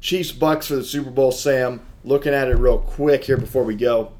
Chiefs 0.00 0.32
Bucks 0.32 0.68
for 0.68 0.76
the 0.76 0.84
Super 0.84 1.10
Bowl. 1.10 1.32
Sam, 1.32 1.80
looking 2.04 2.34
at 2.34 2.48
it 2.48 2.56
real 2.56 2.78
quick 2.78 3.24
here 3.24 3.36
before 3.36 3.64
we 3.64 3.74
go. 3.74 4.12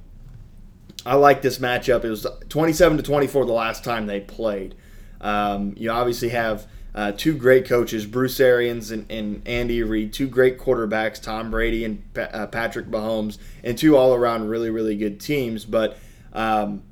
I 1.06 1.14
like 1.14 1.42
this 1.42 1.58
matchup. 1.58 2.04
It 2.04 2.10
was 2.10 2.26
27 2.48 2.98
to 2.98 3.02
24 3.02 3.46
the 3.46 3.52
last 3.52 3.84
time 3.84 4.06
they 4.06 4.20
played. 4.20 4.74
Um, 5.20 5.74
you 5.76 5.90
obviously 5.90 6.30
have 6.30 6.66
uh, 6.94 7.12
two 7.12 7.36
great 7.36 7.66
coaches, 7.66 8.06
Bruce 8.06 8.40
Arians 8.40 8.90
and, 8.90 9.10
and 9.10 9.46
Andy 9.46 9.82
Reid, 9.82 10.12
two 10.12 10.26
great 10.26 10.58
quarterbacks, 10.58 11.22
Tom 11.22 11.50
Brady 11.50 11.84
and 11.84 12.12
Pa- 12.12 12.22
uh, 12.22 12.46
Patrick 12.48 12.86
Mahomes, 12.86 13.38
and 13.62 13.78
two 13.78 13.96
all 13.96 14.14
around 14.14 14.48
really, 14.48 14.70
really 14.70 14.96
good 14.96 15.20
teams. 15.20 15.64
But 15.64 15.96
um, 16.32 16.82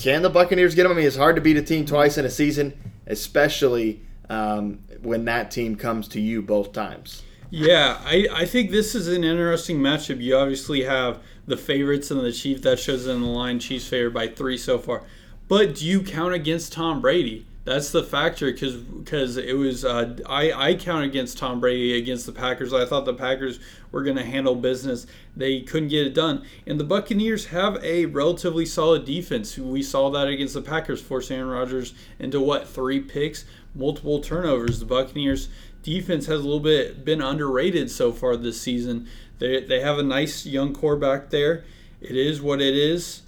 can 0.00 0.22
the 0.22 0.30
Buccaneers 0.30 0.74
get 0.74 0.84
them? 0.84 0.92
I 0.92 0.94
mean, 0.94 1.06
it's 1.06 1.16
hard 1.16 1.36
to 1.36 1.42
beat 1.42 1.56
a 1.56 1.62
team 1.62 1.84
twice 1.84 2.16
in 2.16 2.24
a 2.24 2.30
season, 2.30 2.72
especially 3.06 4.00
um, 4.30 4.80
when 5.02 5.26
that 5.26 5.50
team 5.50 5.76
comes 5.76 6.08
to 6.08 6.20
you 6.20 6.40
both 6.40 6.72
times. 6.72 7.22
Yeah, 7.50 8.00
I, 8.04 8.28
I 8.32 8.44
think 8.46 8.70
this 8.70 8.94
is 8.94 9.08
an 9.08 9.24
interesting 9.24 9.78
matchup. 9.78 10.20
You 10.20 10.36
obviously 10.36 10.84
have 10.84 11.20
the 11.46 11.56
favorites 11.56 12.10
and 12.10 12.20
the 12.20 12.32
Chiefs 12.32 12.62
that 12.62 12.78
shows 12.78 13.06
in 13.06 13.20
the 13.20 13.26
line. 13.26 13.58
Chiefs 13.58 13.88
favored 13.88 14.14
by 14.14 14.28
three 14.28 14.56
so 14.56 14.78
far. 14.78 15.04
But 15.48 15.74
do 15.74 15.84
you 15.84 16.02
count 16.02 16.32
against 16.32 16.72
Tom 16.72 17.00
Brady? 17.00 17.46
That's 17.64 17.90
the 17.90 18.02
factor 18.02 18.50
because 18.50 18.76
because 18.76 19.36
it 19.36 19.56
was 19.56 19.84
uh, 19.84 20.16
I 20.26 20.70
I 20.70 20.74
count 20.74 21.04
against 21.04 21.36
Tom 21.36 21.60
Brady 21.60 21.96
against 21.96 22.24
the 22.24 22.32
Packers. 22.32 22.72
I 22.72 22.86
thought 22.86 23.04
the 23.04 23.12
Packers 23.12 23.60
were 23.92 24.02
going 24.02 24.16
to 24.16 24.24
handle 24.24 24.54
business. 24.54 25.06
They 25.36 25.60
couldn't 25.60 25.90
get 25.90 26.06
it 26.06 26.14
done, 26.14 26.44
and 26.66 26.80
the 26.80 26.84
Buccaneers 26.84 27.46
have 27.46 27.76
a 27.84 28.06
relatively 28.06 28.64
solid 28.64 29.04
defense. 29.04 29.58
We 29.58 29.82
saw 29.82 30.10
that 30.10 30.26
against 30.26 30.54
the 30.54 30.62
Packers, 30.62 31.02
forcing 31.02 31.36
Aaron 31.36 31.50
Rodgers 31.50 31.92
into 32.18 32.40
what 32.40 32.66
three 32.66 32.98
picks, 32.98 33.44
multiple 33.74 34.20
turnovers. 34.20 34.80
The 34.80 34.86
Buccaneers 34.86 35.50
defense 35.82 36.26
has 36.26 36.40
a 36.40 36.44
little 36.44 36.60
bit 36.60 37.04
been 37.04 37.20
underrated 37.20 37.90
so 37.90 38.10
far 38.10 38.36
this 38.36 38.58
season. 38.58 39.06
They 39.38 39.60
they 39.60 39.80
have 39.80 39.98
a 39.98 40.02
nice 40.02 40.46
young 40.46 40.72
core 40.74 40.96
back 40.96 41.28
there. 41.28 41.64
It 42.00 42.16
is 42.16 42.40
what 42.40 42.62
it 42.62 42.74
is. 42.74 43.20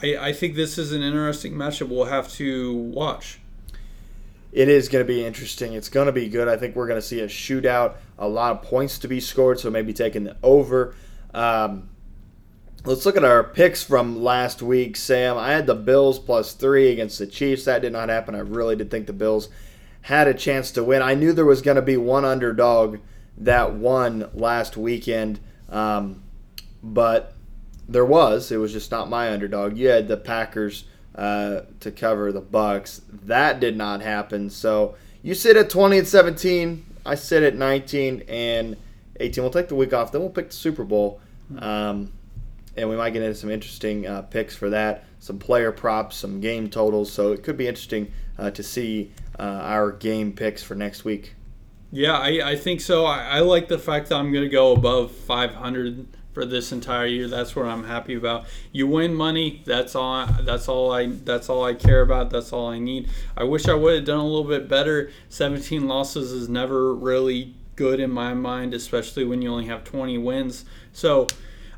I, 0.00 0.16
I 0.28 0.32
think 0.32 0.54
this 0.54 0.78
is 0.78 0.92
an 0.92 1.02
interesting 1.02 1.54
matchup 1.54 1.88
we'll 1.88 2.04
have 2.04 2.30
to 2.34 2.74
watch. 2.74 3.40
It 4.52 4.68
is 4.68 4.88
going 4.90 5.04
to 5.04 5.08
be 5.08 5.24
interesting. 5.24 5.72
It's 5.72 5.88
going 5.88 6.06
to 6.06 6.12
be 6.12 6.28
good. 6.28 6.46
I 6.46 6.58
think 6.58 6.76
we're 6.76 6.86
going 6.86 7.00
to 7.00 7.06
see 7.06 7.20
a 7.20 7.26
shootout, 7.26 7.94
a 8.18 8.28
lot 8.28 8.52
of 8.52 8.62
points 8.62 8.98
to 9.00 9.08
be 9.08 9.18
scored, 9.18 9.58
so 9.58 9.70
maybe 9.70 9.94
taking 9.94 10.24
the 10.24 10.36
over. 10.42 10.94
Um, 11.32 11.88
let's 12.84 13.06
look 13.06 13.16
at 13.16 13.24
our 13.24 13.42
picks 13.42 13.82
from 13.82 14.22
last 14.22 14.60
week, 14.60 14.96
Sam. 14.96 15.38
I 15.38 15.52
had 15.52 15.66
the 15.66 15.74
Bills 15.74 16.18
plus 16.18 16.52
three 16.52 16.90
against 16.90 17.18
the 17.18 17.26
Chiefs. 17.26 17.64
That 17.64 17.80
did 17.80 17.92
not 17.92 18.10
happen. 18.10 18.34
I 18.34 18.40
really 18.40 18.76
did 18.76 18.90
think 18.90 19.06
the 19.06 19.14
Bills 19.14 19.48
had 20.02 20.28
a 20.28 20.34
chance 20.34 20.70
to 20.72 20.84
win. 20.84 21.00
I 21.00 21.14
knew 21.14 21.32
there 21.32 21.46
was 21.46 21.62
going 21.62 21.76
to 21.76 21.82
be 21.82 21.96
one 21.96 22.26
underdog 22.26 22.98
that 23.38 23.72
won 23.72 24.28
last 24.34 24.76
weekend, 24.76 25.40
um, 25.70 26.22
but 26.82 27.34
there 27.88 28.04
was. 28.04 28.52
It 28.52 28.58
was 28.58 28.72
just 28.72 28.90
not 28.90 29.08
my 29.08 29.32
underdog. 29.32 29.78
You 29.78 29.88
had 29.88 30.08
the 30.08 30.16
Packers 30.18 30.84
uh, 31.14 31.62
to 31.80 31.90
cover 31.90 32.32
the 32.32 32.40
Bucks. 32.40 33.02
That 33.10 33.60
did 33.60 33.76
not 33.76 34.00
happen. 34.00 34.50
So 34.50 34.96
you 35.22 35.34
sit 35.34 35.56
at 35.56 35.70
20 35.70 35.98
and 35.98 36.08
17. 36.08 36.84
I 37.04 37.14
sit 37.14 37.42
at 37.42 37.54
19 37.54 38.24
and 38.28 38.76
18. 39.20 39.42
We'll 39.42 39.52
take 39.52 39.68
the 39.68 39.74
week 39.74 39.92
off. 39.92 40.12
Then 40.12 40.20
we'll 40.20 40.30
pick 40.30 40.48
the 40.48 40.56
Super 40.56 40.84
Bowl. 40.84 41.20
Um, 41.58 42.12
and 42.76 42.88
we 42.88 42.96
might 42.96 43.10
get 43.10 43.22
into 43.22 43.34
some 43.34 43.50
interesting 43.50 44.06
uh, 44.06 44.22
picks 44.22 44.56
for 44.56 44.70
that, 44.70 45.04
some 45.18 45.38
player 45.38 45.72
props, 45.72 46.16
some 46.16 46.40
game 46.40 46.70
totals. 46.70 47.12
So 47.12 47.32
it 47.32 47.42
could 47.42 47.56
be 47.56 47.68
interesting 47.68 48.10
uh, 48.38 48.50
to 48.52 48.62
see 48.62 49.12
uh, 49.38 49.42
our 49.42 49.92
game 49.92 50.32
picks 50.32 50.62
for 50.62 50.74
next 50.74 51.04
week. 51.04 51.34
Yeah, 51.90 52.16
I, 52.16 52.52
I 52.52 52.56
think 52.56 52.80
so. 52.80 53.04
I, 53.04 53.22
I 53.22 53.40
like 53.40 53.68
the 53.68 53.78
fact 53.78 54.08
that 54.08 54.16
I'm 54.16 54.32
going 54.32 54.44
to 54.44 54.50
go 54.50 54.72
above 54.72 55.12
500 55.12 56.06
for 56.32 56.44
this 56.44 56.72
entire 56.72 57.06
year. 57.06 57.28
That's 57.28 57.54
what 57.54 57.66
I'm 57.66 57.84
happy 57.84 58.14
about. 58.14 58.46
You 58.72 58.86
win 58.86 59.14
money. 59.14 59.62
That's 59.66 59.94
all. 59.94 60.26
That's 60.40 60.68
all 60.68 60.92
I. 60.92 61.06
That's 61.06 61.48
all 61.48 61.64
I 61.64 61.74
care 61.74 62.02
about. 62.02 62.30
That's 62.30 62.52
all 62.52 62.68
I 62.68 62.78
need. 62.78 63.08
I 63.36 63.44
wish 63.44 63.68
I 63.68 63.74
would 63.74 63.94
have 63.94 64.04
done 64.04 64.20
a 64.20 64.26
little 64.26 64.44
bit 64.44 64.68
better. 64.68 65.10
17 65.28 65.86
losses 65.86 66.32
is 66.32 66.48
never 66.48 66.94
really 66.94 67.54
good 67.76 68.00
in 68.00 68.10
my 68.10 68.34
mind, 68.34 68.74
especially 68.74 69.24
when 69.24 69.42
you 69.42 69.50
only 69.50 69.66
have 69.66 69.84
20 69.84 70.18
wins. 70.18 70.64
So. 70.92 71.26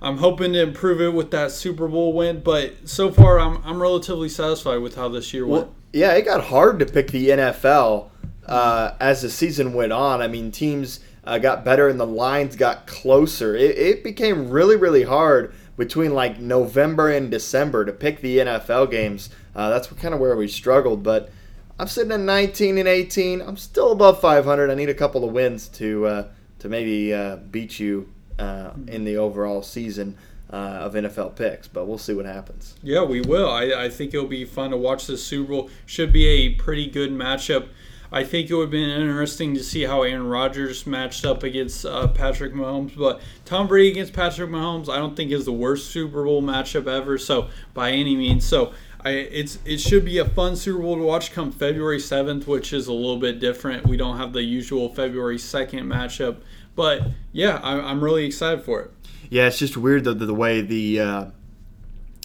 I'm 0.03 0.19
hoping 0.19 0.53
to 0.53 0.61
improve 0.61 1.01
it 1.01 1.15
with 1.15 1.31
that 1.31 1.51
Super 1.51 1.89
Bowl 1.89 2.13
win, 2.13 2.41
but 2.41 2.87
so 2.87 3.11
far 3.11 3.41
I'm, 3.41 3.63
I'm 3.65 3.81
relatively 3.81 4.29
satisfied 4.29 4.79
with 4.79 4.97
how 4.97 5.09
this 5.09 5.33
year 5.33 5.47
went. 5.47 5.69
Well, 5.69 5.75
yeah, 5.95 6.13
it 6.13 6.27
got 6.27 6.45
hard 6.45 6.79
to 6.81 6.87
pick 6.87 7.11
the 7.11 7.31
NFL 7.31 8.11
uh, 8.47 8.95
as 9.01 9.23
the 9.23 9.31
season 9.31 9.73
went 9.73 9.93
on. 9.93 10.21
I 10.21 10.29
mean, 10.29 10.51
teams 10.51 11.01
uh, 11.27 11.39
got 11.39 11.65
better 11.65 11.89
and 11.89 11.99
the 11.99 12.07
lines 12.07 12.57
got 12.57 12.87
closer. 12.87 13.55
It, 13.55 13.77
it 13.79 14.05
became 14.05 14.51
really, 14.51 14.77
really 14.77 15.05
hard 15.05 15.55
between 15.77 16.15
like 16.15 16.39
November 16.39 17.11
and 17.11 17.31
December 17.31 17.85
to 17.85 17.93
pick 17.93 18.21
the 18.21 18.39
NFL 18.39 18.91
games. 18.91 19.31
Uh, 19.55 19.71
that's 19.71 19.87
kind 19.89 20.15
of 20.15 20.21
where 20.21 20.37
we 20.37 20.49
struggled. 20.49 21.03
But 21.03 21.31
I'm 21.79 21.89
sitting 21.89 22.13
at 22.13 22.21
19 22.21 22.79
and 22.79 22.89
18. 22.89 23.41
I'm 23.41 23.57
still 23.57 23.93
above 23.93 24.21
500. 24.21 24.71
I 24.71 24.75
need 24.75 24.89
a 24.89 24.95
couple 24.95 25.25
of 25.25 25.33
wins 25.33 25.69
to 25.69 26.07
uh, 26.07 26.29
to 26.61 26.69
maybe 26.69 27.13
uh, 27.13 27.37
beat 27.37 27.79
you 27.81 28.13
uh, 28.39 28.71
in 28.87 29.05
the 29.05 29.17
overall 29.17 29.63
season. 29.63 30.17
Uh, 30.51 30.83
of 30.83 30.93
NFL 30.93 31.35
picks, 31.35 31.67
but 31.67 31.87
we'll 31.87 31.99
see 31.99 32.15
what 32.15 32.27
happens. 32.27 32.77
Yeah, 32.81 33.03
we 33.03 33.23
will. 33.23 33.51
I, 33.51 33.87
I 33.87 33.89
think 33.89 34.15
it'll 34.15 34.29
be 34.29 34.45
fun 34.45 34.71
to 34.71 34.77
watch 34.77 35.09
this 35.09 35.27
Super 35.27 35.51
Bowl. 35.51 35.71
Should 35.85 36.13
be 36.13 36.27
a 36.27 36.51
pretty 36.51 36.89
good 36.89 37.11
matchup. 37.11 37.67
I 38.13 38.25
think 38.25 38.49
it 38.49 38.55
would 38.55 38.65
have 38.65 38.71
been 38.71 38.91
interesting 38.91 39.55
to 39.55 39.65
see 39.65 39.83
how 39.83 40.03
Aaron 40.03 40.29
Rodgers 40.29 40.87
matched 40.87 41.25
up 41.25 41.43
against 41.43 41.85
uh, 41.85 42.09
Patrick 42.09 42.53
Mahomes. 42.53 42.97
But 42.97 43.21
Tom 43.45 43.67
Brady 43.67 43.91
against 43.91 44.13
Patrick 44.13 44.51
Mahomes, 44.51 44.89
I 44.89 44.97
don't 44.97 45.17
think 45.17 45.33
is 45.33 45.45
the 45.45 45.53
worst 45.53 45.91
Super 45.91 46.25
Bowl 46.25 46.43
matchup 46.43 46.87
ever. 46.87 47.19
So 47.19 47.49
by 47.73 47.91
any 47.91 48.15
means, 48.15 48.45
so 48.45 48.73
I, 49.05 49.11
it's 49.11 49.59
it 49.67 49.79
should 49.79 50.05
be 50.05 50.19
a 50.19 50.25
fun 50.25 50.57
Super 50.57 50.81
Bowl 50.81 50.97
to 50.97 51.03
watch 51.03 51.33
come 51.33 51.53
February 51.53 52.01
seventh, 52.01 52.47
which 52.47 52.73
is 52.73 52.87
a 52.87 52.93
little 52.93 53.19
bit 53.19 53.39
different. 53.39 53.87
We 53.87 53.97
don't 53.97 54.17
have 54.17 54.33
the 54.33 54.43
usual 54.43 54.89
February 54.89 55.39
second 55.39 55.87
matchup, 55.87 56.39
but 56.75 57.03
yeah, 57.33 57.61
I, 57.63 57.79
I'm 57.81 58.03
really 58.03 58.25
excited 58.25 58.65
for 58.65 58.81
it. 58.81 58.91
Yeah, 59.29 59.47
it's 59.47 59.59
just 59.59 59.77
weird 59.77 60.05
the, 60.05 60.15
the, 60.15 60.27
the 60.27 60.35
way 60.35 60.63
the 60.63 61.01
uh, 61.01 61.25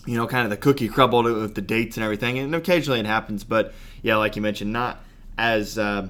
you 0.06 0.16
know 0.16 0.26
kind 0.26 0.46
of 0.46 0.50
the 0.50 0.58
cookie 0.58 0.88
crumbled 0.88 1.26
with 1.26 1.56
the 1.56 1.62
dates 1.62 1.98
and 1.98 2.04
everything, 2.04 2.40
and 2.40 2.56
occasionally 2.56 3.00
it 3.00 3.06
happens. 3.06 3.44
But 3.44 3.74
yeah, 4.02 4.16
like 4.16 4.38
you 4.38 4.42
mentioned, 4.42 4.72
not 4.72 5.04
as 5.40 5.78
uh, 5.80 6.10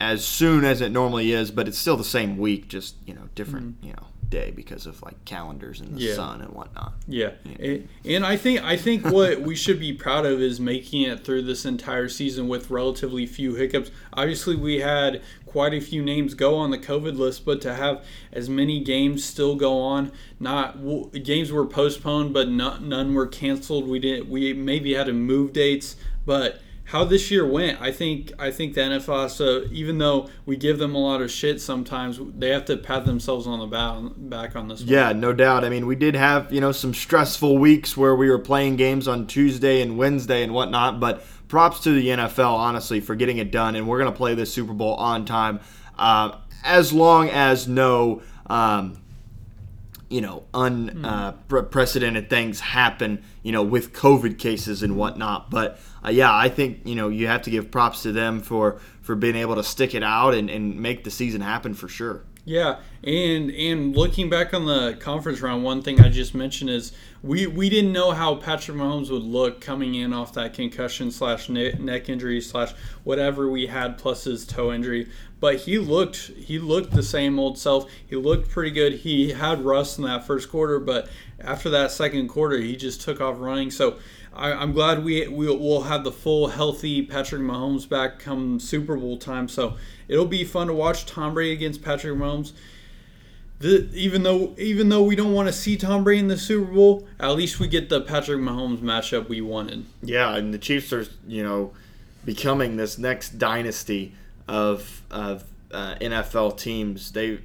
as 0.00 0.24
soon 0.24 0.64
as 0.64 0.80
it 0.82 0.90
normally 0.90 1.32
is, 1.32 1.50
but 1.50 1.66
it's 1.68 1.78
still 1.78 1.96
the 1.96 2.04
same 2.04 2.36
week, 2.36 2.68
just 2.68 2.96
you 3.06 3.14
know 3.14 3.28
different 3.34 3.76
you 3.82 3.92
know 3.92 4.08
day 4.28 4.50
because 4.54 4.86
of 4.86 5.00
like 5.02 5.24
calendars 5.24 5.80
and 5.80 5.94
the 5.94 6.00
Yeah. 6.00 6.14
sun 6.14 6.40
and 6.42 6.50
whatnot. 6.52 6.94
Yeah, 7.06 7.30
and 7.60 7.88
and 8.04 8.26
I 8.26 8.36
think 8.36 8.62
I 8.64 8.76
think 8.76 9.04
what 9.06 9.40
we 9.40 9.54
should 9.54 9.78
be 9.78 9.92
proud 9.92 10.26
of 10.26 10.40
is 10.40 10.58
making 10.60 11.02
it 11.02 11.24
through 11.24 11.42
this 11.42 11.64
entire 11.64 12.08
season 12.08 12.48
with 12.48 12.68
relatively 12.68 13.24
few 13.26 13.54
hiccups. 13.54 13.90
Obviously, 14.12 14.56
we 14.56 14.80
had 14.80 15.22
quite 15.46 15.72
a 15.72 15.80
few 15.80 16.02
names 16.02 16.34
go 16.34 16.56
on 16.56 16.70
the 16.72 16.78
COVID 16.78 17.16
list, 17.16 17.44
but 17.46 17.60
to 17.62 17.74
have 17.74 18.04
as 18.32 18.50
many 18.50 18.80
games 18.80 19.24
still 19.24 19.54
go 19.54 19.78
on, 19.80 20.10
not 20.40 20.76
games 21.22 21.52
were 21.52 21.64
postponed, 21.64 22.34
but 22.34 22.48
not, 22.50 22.82
none 22.82 23.14
were 23.14 23.28
canceled. 23.28 23.86
We 23.88 24.00
didn't. 24.00 24.28
we 24.28 24.52
maybe 24.52 24.94
had 24.94 25.06
to 25.06 25.12
move 25.14 25.52
dates, 25.54 25.94
but 26.26 26.60
how 26.86 27.02
this 27.02 27.32
year 27.32 27.44
went, 27.44 27.80
I 27.80 27.90
think 27.90 28.32
I 28.38 28.52
think 28.52 28.74
the 28.74 28.80
NFL 28.80 29.36
to, 29.38 29.68
even 29.72 29.98
though 29.98 30.30
we 30.44 30.56
give 30.56 30.78
them 30.78 30.94
a 30.94 30.98
lot 30.98 31.20
of 31.20 31.32
shit 31.32 31.60
sometimes, 31.60 32.20
they 32.36 32.50
have 32.50 32.64
to 32.66 32.76
pat 32.76 33.04
themselves 33.04 33.46
on 33.46 33.58
the 33.58 33.66
back, 33.66 34.12
back 34.16 34.56
on 34.56 34.68
this 34.68 34.80
one. 34.80 34.88
Yeah, 34.88 35.12
no 35.12 35.32
doubt. 35.32 35.64
I 35.64 35.68
mean, 35.68 35.86
we 35.86 35.96
did 35.96 36.14
have 36.14 36.52
you 36.52 36.60
know 36.60 36.70
some 36.70 36.94
stressful 36.94 37.58
weeks 37.58 37.96
where 37.96 38.14
we 38.14 38.30
were 38.30 38.38
playing 38.38 38.76
games 38.76 39.08
on 39.08 39.26
Tuesday 39.26 39.82
and 39.82 39.98
Wednesday 39.98 40.44
and 40.44 40.54
whatnot, 40.54 41.00
but 41.00 41.24
props 41.48 41.80
to 41.80 41.90
the 41.90 42.06
NFL 42.06 42.54
honestly 42.54 43.00
for 43.00 43.16
getting 43.16 43.38
it 43.38 43.50
done, 43.50 43.74
and 43.74 43.88
we're 43.88 43.98
gonna 43.98 44.12
play 44.12 44.36
this 44.36 44.52
Super 44.52 44.72
Bowl 44.72 44.94
on 44.94 45.24
time, 45.24 45.58
uh, 45.98 46.36
as 46.64 46.92
long 46.92 47.28
as 47.30 47.66
no. 47.66 48.22
Um, 48.48 48.98
you 50.08 50.20
know, 50.20 50.44
unprecedented 50.54 52.24
uh, 52.24 52.28
things 52.28 52.60
happen, 52.60 53.24
you 53.42 53.52
know, 53.52 53.62
with 53.62 53.92
COVID 53.92 54.38
cases 54.38 54.82
and 54.82 54.96
whatnot. 54.96 55.50
But 55.50 55.80
uh, 56.04 56.10
yeah, 56.10 56.34
I 56.34 56.48
think 56.48 56.86
you 56.86 56.94
know 56.94 57.08
you 57.08 57.26
have 57.26 57.42
to 57.42 57.50
give 57.50 57.70
props 57.70 58.02
to 58.02 58.12
them 58.12 58.40
for 58.40 58.80
for 59.02 59.14
being 59.14 59.36
able 59.36 59.56
to 59.56 59.64
stick 59.64 59.94
it 59.94 60.02
out 60.02 60.34
and, 60.34 60.48
and 60.48 60.80
make 60.80 61.04
the 61.04 61.10
season 61.10 61.40
happen 61.40 61.74
for 61.74 61.88
sure. 61.88 62.22
Yeah, 62.44 62.78
and 63.06 63.52
and 63.52 63.96
looking 63.96 64.28
back 64.28 64.52
on 64.52 64.66
the 64.66 64.96
conference 64.98 65.40
round, 65.40 65.62
one 65.62 65.80
thing 65.80 66.00
I 66.00 66.08
just 66.08 66.34
mentioned 66.34 66.70
is 66.70 66.92
we 67.22 67.46
we 67.46 67.70
didn't 67.70 67.92
know 67.92 68.10
how 68.10 68.34
Patrick 68.34 68.76
Mahomes 68.76 69.10
would 69.10 69.22
look 69.22 69.60
coming 69.60 69.94
in 69.94 70.12
off 70.12 70.32
that 70.32 70.54
concussion 70.54 71.12
slash 71.12 71.48
neck 71.48 72.08
injury 72.08 72.40
slash 72.40 72.72
whatever 73.04 73.48
we 73.48 73.66
had 73.66 73.96
plus 73.96 74.24
his 74.24 74.44
toe 74.44 74.72
injury. 74.72 75.08
But 75.38 75.56
he 75.60 75.78
looked 75.78 76.16
he 76.36 76.58
looked 76.58 76.90
the 76.90 77.02
same 77.04 77.38
old 77.38 77.58
self. 77.58 77.88
He 78.04 78.16
looked 78.16 78.50
pretty 78.50 78.72
good. 78.72 78.94
He 78.94 79.30
had 79.30 79.64
rust 79.64 79.98
in 79.98 80.04
that 80.04 80.26
first 80.26 80.50
quarter, 80.50 80.80
but 80.80 81.08
after 81.38 81.70
that 81.70 81.92
second 81.92 82.26
quarter, 82.26 82.58
he 82.58 82.74
just 82.74 83.02
took 83.02 83.20
off 83.20 83.36
running. 83.38 83.70
So 83.70 83.98
I, 84.34 84.50
am 84.50 84.72
glad 84.72 85.04
we 85.04 85.28
we 85.28 85.46
will 85.46 85.82
have 85.82 86.02
the 86.02 86.10
full 86.10 86.48
healthy 86.48 87.02
Patrick 87.02 87.42
Mahomes 87.42 87.88
back 87.88 88.18
come 88.18 88.58
Super 88.58 88.96
Bowl 88.96 89.16
time. 89.16 89.48
So 89.48 89.76
it'll 90.08 90.26
be 90.26 90.42
fun 90.42 90.66
to 90.66 90.74
watch 90.74 91.06
Tom 91.06 91.34
Brady 91.34 91.52
against 91.52 91.82
Patrick 91.82 92.18
Mahomes. 92.18 92.52
The, 93.58 93.88
even 93.94 94.22
though 94.22 94.54
even 94.58 94.90
though 94.90 95.02
we 95.02 95.16
don't 95.16 95.32
want 95.32 95.48
to 95.48 95.52
see 95.52 95.76
Tom 95.76 96.04
Brady 96.04 96.20
in 96.20 96.28
the 96.28 96.36
Super 96.36 96.70
Bowl, 96.70 97.08
at 97.18 97.30
least 97.30 97.58
we 97.58 97.68
get 97.68 97.88
the 97.88 98.02
Patrick 98.02 98.38
Mahomes 98.38 98.80
matchup 98.80 99.28
we 99.28 99.40
wanted. 99.40 99.86
Yeah, 100.02 100.36
and 100.36 100.52
the 100.52 100.58
Chiefs 100.58 100.92
are 100.92 101.06
you 101.26 101.42
know 101.42 101.72
becoming 102.24 102.76
this 102.76 102.98
next 102.98 103.38
dynasty 103.38 104.14
of 104.46 105.02
of 105.10 105.44
uh, 105.72 105.94
NFL 106.00 106.58
teams. 106.58 107.12
They 107.12 107.40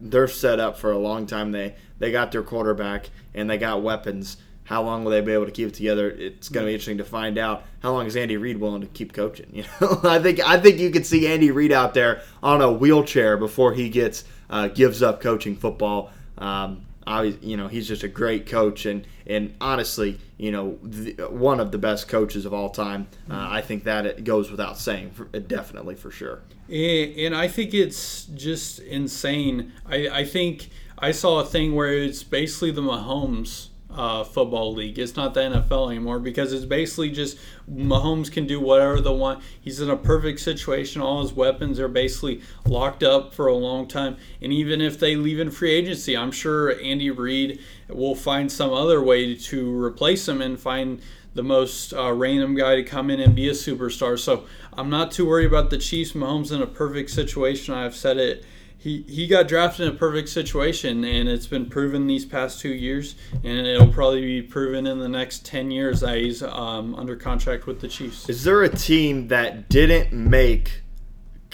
they're 0.00 0.28
set 0.28 0.60
up 0.60 0.78
for 0.78 0.92
a 0.92 0.98
long 0.98 1.26
time. 1.26 1.50
They 1.50 1.74
they 1.98 2.12
got 2.12 2.30
their 2.30 2.42
quarterback 2.42 3.10
and 3.34 3.50
they 3.50 3.58
got 3.58 3.82
weapons. 3.82 4.36
How 4.64 4.82
long 4.82 5.04
will 5.04 5.12
they 5.12 5.20
be 5.20 5.32
able 5.32 5.46
to 5.46 5.52
keep 5.52 5.68
it 5.68 5.74
together? 5.74 6.10
It's 6.10 6.48
going 6.48 6.64
to 6.64 6.68
be 6.68 6.74
interesting 6.74 6.98
to 6.98 7.04
find 7.04 7.38
out. 7.38 7.62
How 7.80 7.92
long 7.92 8.04
is 8.06 8.16
Andy 8.16 8.36
Reid 8.36 8.56
willing 8.58 8.80
to 8.80 8.88
keep 8.88 9.12
coaching? 9.12 9.46
You 9.52 9.64
know, 9.80 10.00
I 10.02 10.18
think 10.18 10.40
I 10.40 10.58
think 10.58 10.78
you 10.78 10.90
could 10.90 11.06
see 11.06 11.26
Andy 11.26 11.50
Reid 11.50 11.72
out 11.72 11.94
there 11.94 12.22
on 12.42 12.60
a 12.60 12.72
wheelchair 12.72 13.36
before 13.36 13.74
he 13.74 13.88
gets 13.88 14.24
uh, 14.50 14.68
gives 14.68 15.02
up 15.02 15.20
coaching 15.20 15.56
football. 15.56 16.10
Um, 16.38 16.82
I, 17.06 17.22
you 17.40 17.56
know, 17.56 17.68
he's 17.68 17.86
just 17.86 18.02
a 18.02 18.08
great 18.08 18.46
coach, 18.46 18.84
and 18.84 19.06
and 19.26 19.54
honestly, 19.60 20.18
you 20.38 20.50
know, 20.50 20.78
the, 20.82 21.12
one 21.30 21.60
of 21.60 21.70
the 21.70 21.78
best 21.78 22.08
coaches 22.08 22.44
of 22.44 22.52
all 22.52 22.68
time. 22.68 23.06
Uh, 23.30 23.46
I 23.48 23.60
think 23.62 23.84
that 23.84 24.06
it 24.06 24.24
goes 24.24 24.50
without 24.50 24.78
saying, 24.78 25.12
for, 25.12 25.24
definitely 25.26 25.94
for 25.94 26.10
sure. 26.10 26.40
And 26.68 27.34
I 27.34 27.46
think 27.46 27.74
it's 27.74 28.24
just 28.26 28.80
insane. 28.80 29.72
I, 29.86 30.08
I 30.08 30.24
think 30.24 30.68
I 30.98 31.12
saw 31.12 31.40
a 31.40 31.44
thing 31.44 31.74
where 31.74 31.92
it's 31.92 32.24
basically 32.24 32.72
the 32.72 32.82
Mahomes 32.82 33.68
uh, 33.90 34.24
football 34.24 34.74
league. 34.74 34.98
It's 34.98 35.16
not 35.16 35.34
the 35.34 35.40
NFL 35.40 35.90
anymore 35.90 36.18
because 36.18 36.52
it's 36.52 36.64
basically 36.64 37.10
just 37.10 37.38
Mahomes 37.70 38.30
can 38.30 38.46
do 38.46 38.60
whatever 38.60 39.00
they 39.00 39.10
want. 39.10 39.42
He's 39.60 39.80
in 39.80 39.90
a 39.90 39.96
perfect 39.96 40.40
situation. 40.40 41.00
All 41.00 41.22
his 41.22 41.32
weapons 41.32 41.80
are 41.80 41.88
basically 41.88 42.42
locked 42.66 43.02
up 43.02 43.32
for 43.32 43.46
a 43.46 43.54
long 43.54 43.86
time. 43.86 44.16
And 44.42 44.52
even 44.52 44.80
if 44.80 44.98
they 44.98 45.16
leave 45.16 45.40
in 45.40 45.50
free 45.50 45.72
agency, 45.72 46.16
I'm 46.16 46.32
sure 46.32 46.78
Andy 46.80 47.10
Reid 47.10 47.60
will 47.88 48.14
find 48.14 48.50
some 48.50 48.72
other 48.72 49.02
way 49.02 49.34
to 49.34 49.82
replace 49.82 50.28
him 50.28 50.42
and 50.42 50.58
find 50.58 51.00
the 51.34 51.42
most 51.42 51.92
uh, 51.92 52.12
random 52.12 52.54
guy 52.54 52.76
to 52.76 52.82
come 52.82 53.10
in 53.10 53.20
and 53.20 53.34
be 53.34 53.48
a 53.48 53.52
superstar. 53.52 54.18
So 54.18 54.46
I'm 54.72 54.90
not 54.90 55.12
too 55.12 55.26
worried 55.26 55.46
about 55.46 55.70
the 55.70 55.78
Chiefs. 55.78 56.12
Mahomes 56.12 56.50
in 56.50 56.62
a 56.62 56.66
perfect 56.66 57.10
situation. 57.10 57.74
I've 57.74 57.94
said 57.94 58.16
it 58.16 58.44
he, 58.86 59.04
he 59.08 59.26
got 59.26 59.48
drafted 59.48 59.88
in 59.88 59.94
a 59.94 59.96
perfect 59.96 60.28
situation, 60.28 61.02
and 61.02 61.28
it's 61.28 61.48
been 61.48 61.66
proven 61.66 62.06
these 62.06 62.24
past 62.24 62.60
two 62.60 62.72
years, 62.72 63.16
and 63.32 63.66
it'll 63.66 63.88
probably 63.88 64.20
be 64.20 64.42
proven 64.42 64.86
in 64.86 65.00
the 65.00 65.08
next 65.08 65.44
10 65.44 65.72
years 65.72 66.00
that 66.02 66.18
he's 66.18 66.40
um, 66.40 66.94
under 66.94 67.16
contract 67.16 67.66
with 67.66 67.80
the 67.80 67.88
Chiefs. 67.88 68.28
Is 68.28 68.44
there 68.44 68.62
a 68.62 68.68
team 68.68 69.26
that 69.26 69.68
didn't 69.68 70.12
make 70.12 70.82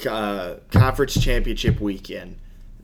uh, 0.07 0.57
conference 0.71 1.19
championship 1.19 1.81
weekend 1.81 2.37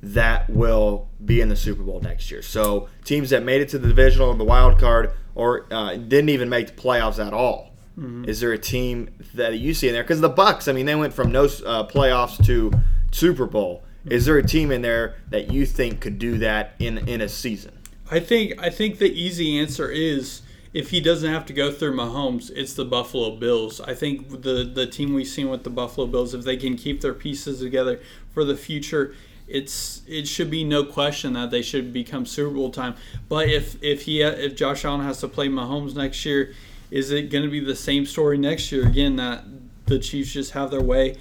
that 0.03 0.49
will 0.49 1.11
be 1.23 1.43
in 1.43 1.51
the 1.51 1.57
Super 1.57 1.83
Bowl 1.83 2.01
next 2.01 2.31
year? 2.31 2.41
So 2.41 2.89
teams 3.05 3.29
that 3.29 3.43
made 3.43 3.61
it 3.61 3.69
to 3.71 3.79
the 3.79 3.89
divisional 3.89 4.31
and 4.31 4.41
the 4.41 4.45
wild 4.45 4.79
card 4.79 5.13
or 5.35 5.67
uh, 5.71 5.97
didn't 5.97 6.31
even 6.31 6.49
make 6.49 6.69
the 6.69 6.73
playoffs 6.83 7.23
at 7.25 7.35
all. 7.35 7.75
Mm-hmm. 7.99 8.25
Is 8.25 8.41
there 8.41 8.55
a 8.55 8.59
team 8.59 9.11
that 9.35 9.59
you 9.59 9.75
see 9.75 9.89
in 9.89 9.93
there? 9.93 10.05
Because 10.05 10.23
the 10.23 10.31
Bucks, 10.31 10.69
I 10.69 10.73
mean, 10.73 10.87
they 10.87 10.95
went 10.95 11.13
from 11.13 11.33
no 11.33 11.45
uh, 11.45 11.87
playoffs 11.87 12.43
to 12.47 12.73
Super 13.11 13.45
Bowl 13.45 13.83
is 14.11 14.25
there 14.25 14.39
a 14.39 14.47
team 14.47 14.71
in 14.71 14.83
there 14.83 15.17
that 15.31 15.53
you 15.53 15.67
think 15.67 16.01
could 16.01 16.19
do 16.19 16.39
that 16.39 16.75
in 16.79 16.99
in 17.09 17.21
a 17.21 17.29
season? 17.29 17.79
I 18.11 18.21
think 18.21 18.61
I 18.61 18.71
think 18.71 18.99
the 18.99 19.11
easy 19.11 19.59
answer 19.59 19.91
is 19.91 20.43
if 20.73 20.91
he 20.91 21.01
doesn't 21.01 21.31
have 21.31 21.47
to 21.47 21.53
go 21.53 21.73
through 21.73 21.97
Mahomes, 21.97 22.51
it's 22.55 22.75
the 22.75 22.85
Buffalo 22.85 23.37
Bills. 23.37 23.81
I 23.81 23.95
think 23.95 24.43
the 24.43 24.71
the 24.73 24.87
team 24.87 25.15
we've 25.15 25.27
seen 25.27 25.49
with 25.49 25.65
the 25.65 25.71
Buffalo 25.71 26.07
Bills, 26.07 26.35
if 26.35 26.45
they 26.45 26.57
can 26.57 26.77
keep 26.77 27.01
their 27.01 27.15
pieces 27.15 27.61
together 27.61 28.01
for 28.33 28.45
the 28.45 28.57
future, 28.57 29.15
it's 29.47 30.03
it 30.07 30.29
should 30.29 30.51
be 30.51 30.65
no 30.65 30.85
question 30.85 31.33
that 31.35 31.51
they 31.51 31.63
should 31.63 31.93
become 31.93 32.27
Super 32.27 32.55
Bowl 32.55 32.71
time. 32.71 32.95
But 33.29 33.49
if 33.49 33.83
if 33.83 34.03
he 34.03 34.23
if 34.23 34.57
Josh 34.57 34.85
Allen 34.85 35.01
has 35.03 35.21
to 35.21 35.29
play 35.29 35.49
Mahomes 35.49 35.95
next 35.95 36.25
year, 36.25 36.55
is 36.91 37.11
it 37.11 37.31
going 37.31 37.45
to 37.45 37.51
be 37.51 37.61
the 37.61 37.77
same 37.77 38.07
story 38.07 38.39
next 38.39 38.71
year 38.71 38.87
again 38.87 39.17
that 39.17 39.45
the 39.87 39.99
Chiefs 39.99 40.33
just 40.33 40.53
have 40.53 40.71
their 40.71 40.83
way? 40.83 41.17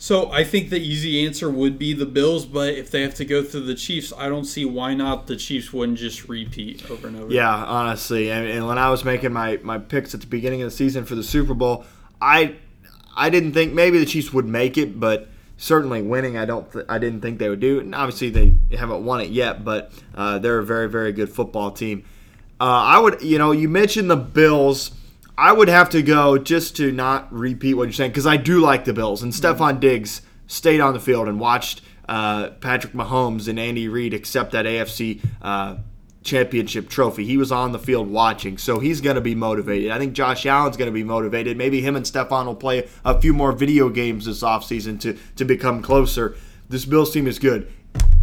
So 0.00 0.30
I 0.30 0.44
think 0.44 0.70
the 0.70 0.78
easy 0.78 1.26
answer 1.26 1.50
would 1.50 1.76
be 1.76 1.92
the 1.92 2.06
Bills, 2.06 2.46
but 2.46 2.74
if 2.74 2.88
they 2.90 3.02
have 3.02 3.14
to 3.16 3.24
go 3.24 3.42
through 3.42 3.62
the 3.62 3.74
Chiefs, 3.74 4.12
I 4.16 4.28
don't 4.28 4.44
see 4.44 4.64
why 4.64 4.94
not 4.94 5.26
the 5.26 5.36
Chiefs 5.36 5.72
wouldn't 5.72 5.98
just 5.98 6.28
repeat 6.28 6.88
over 6.88 7.08
and 7.08 7.16
over. 7.16 7.32
Yeah, 7.32 7.52
honestly, 7.52 8.30
and, 8.30 8.46
and 8.46 8.66
when 8.68 8.78
I 8.78 8.90
was 8.90 9.04
making 9.04 9.32
my, 9.32 9.58
my 9.64 9.78
picks 9.78 10.14
at 10.14 10.20
the 10.20 10.28
beginning 10.28 10.62
of 10.62 10.70
the 10.70 10.76
season 10.76 11.04
for 11.04 11.16
the 11.16 11.24
Super 11.24 11.52
Bowl, 11.52 11.84
I 12.22 12.56
I 13.16 13.28
didn't 13.30 13.52
think 13.52 13.72
maybe 13.72 13.98
the 13.98 14.06
Chiefs 14.06 14.32
would 14.32 14.46
make 14.46 14.78
it, 14.78 15.00
but 15.00 15.28
certainly 15.56 16.00
winning, 16.00 16.38
I 16.38 16.44
don't 16.44 16.72
th- 16.72 16.86
I 16.88 16.98
didn't 16.98 17.20
think 17.20 17.40
they 17.40 17.48
would 17.48 17.60
do. 17.60 17.80
And 17.80 17.92
obviously 17.92 18.30
they 18.30 18.54
haven't 18.76 19.04
won 19.04 19.20
it 19.20 19.30
yet, 19.30 19.64
but 19.64 19.92
uh, 20.14 20.38
they're 20.38 20.58
a 20.58 20.64
very 20.64 20.88
very 20.88 21.12
good 21.12 21.28
football 21.28 21.72
team. 21.72 22.04
Uh, 22.60 22.64
I 22.64 22.98
would 23.00 23.20
you 23.20 23.38
know 23.38 23.50
you 23.50 23.68
mentioned 23.68 24.08
the 24.10 24.16
Bills. 24.16 24.92
I 25.38 25.52
would 25.52 25.68
have 25.68 25.90
to 25.90 26.02
go 26.02 26.36
just 26.36 26.74
to 26.78 26.90
not 26.90 27.32
repeat 27.32 27.74
what 27.74 27.84
you're 27.84 27.92
saying 27.92 28.10
because 28.10 28.26
I 28.26 28.36
do 28.36 28.60
like 28.60 28.84
the 28.84 28.92
Bills 28.92 29.22
and 29.22 29.32
mm-hmm. 29.32 29.62
Stefon 29.62 29.78
Diggs 29.78 30.20
stayed 30.48 30.80
on 30.80 30.94
the 30.94 31.00
field 31.00 31.28
and 31.28 31.38
watched 31.38 31.80
uh, 32.08 32.50
Patrick 32.60 32.92
Mahomes 32.92 33.46
and 33.46 33.56
Andy 33.56 33.86
Reid 33.86 34.14
accept 34.14 34.50
that 34.50 34.66
AFC 34.66 35.24
uh, 35.40 35.76
championship 36.24 36.88
trophy. 36.88 37.24
He 37.24 37.36
was 37.36 37.52
on 37.52 37.70
the 37.70 37.78
field 37.78 38.10
watching, 38.10 38.58
so 38.58 38.80
he's 38.80 39.00
going 39.00 39.14
to 39.14 39.20
be 39.20 39.36
motivated. 39.36 39.92
I 39.92 39.98
think 39.98 40.12
Josh 40.12 40.44
Allen's 40.44 40.76
going 40.76 40.90
to 40.90 40.92
be 40.92 41.04
motivated. 41.04 41.56
Maybe 41.56 41.82
him 41.82 41.94
and 41.94 42.04
Stefon 42.04 42.46
will 42.46 42.56
play 42.56 42.88
a 43.04 43.20
few 43.20 43.32
more 43.32 43.52
video 43.52 43.90
games 43.90 44.24
this 44.24 44.42
offseason 44.42 44.98
to, 45.02 45.16
to 45.36 45.44
become 45.44 45.82
closer. 45.82 46.34
This 46.68 46.84
Bills 46.84 47.12
team 47.12 47.28
is 47.28 47.38
good. 47.38 47.72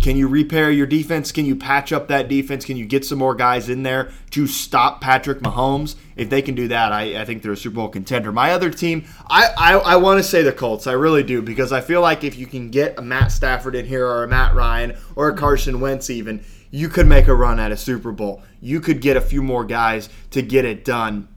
Can 0.05 0.17
you 0.17 0.27
repair 0.27 0.69
your 0.69 0.85
defense? 0.85 1.31
Can 1.31 1.47
you 1.47 1.55
patch 1.55 1.91
up 1.91 2.09
that 2.09 2.27
defense? 2.27 2.63
Can 2.63 2.77
you 2.77 2.85
get 2.85 3.03
some 3.03 3.17
more 3.17 3.33
guys 3.33 3.69
in 3.69 3.81
there 3.81 4.11
to 4.29 4.45
stop 4.45 5.01
Patrick 5.01 5.39
Mahomes? 5.39 5.95
If 6.15 6.29
they 6.29 6.43
can 6.43 6.53
do 6.53 6.67
that, 6.67 6.91
I, 6.91 7.19
I 7.19 7.25
think 7.25 7.41
they're 7.41 7.53
a 7.53 7.57
Super 7.57 7.77
Bowl 7.77 7.89
contender. 7.89 8.31
My 8.31 8.51
other 8.51 8.69
team, 8.69 9.05
I, 9.27 9.49
I, 9.57 9.73
I 9.73 9.95
want 9.95 10.19
to 10.19 10.23
say 10.23 10.43
the 10.43 10.51
Colts. 10.51 10.85
I 10.85 10.91
really 10.91 11.23
do 11.23 11.41
because 11.41 11.71
I 11.71 11.81
feel 11.81 12.01
like 12.01 12.23
if 12.23 12.37
you 12.37 12.45
can 12.45 12.69
get 12.69 12.99
a 12.99 13.01
Matt 13.01 13.31
Stafford 13.31 13.73
in 13.73 13.87
here 13.87 14.05
or 14.05 14.23
a 14.23 14.27
Matt 14.27 14.53
Ryan 14.53 14.95
or 15.15 15.29
a 15.29 15.35
Carson 15.35 15.79
Wentz 15.79 16.11
even, 16.11 16.45
you 16.69 16.87
could 16.87 17.07
make 17.07 17.27
a 17.27 17.33
run 17.33 17.59
at 17.59 17.71
a 17.71 17.77
Super 17.77 18.11
Bowl. 18.11 18.43
You 18.61 18.81
could 18.81 19.01
get 19.01 19.17
a 19.17 19.21
few 19.21 19.41
more 19.41 19.65
guys 19.65 20.09
to 20.29 20.43
get 20.43 20.65
it 20.65 20.85
done. 20.85 21.29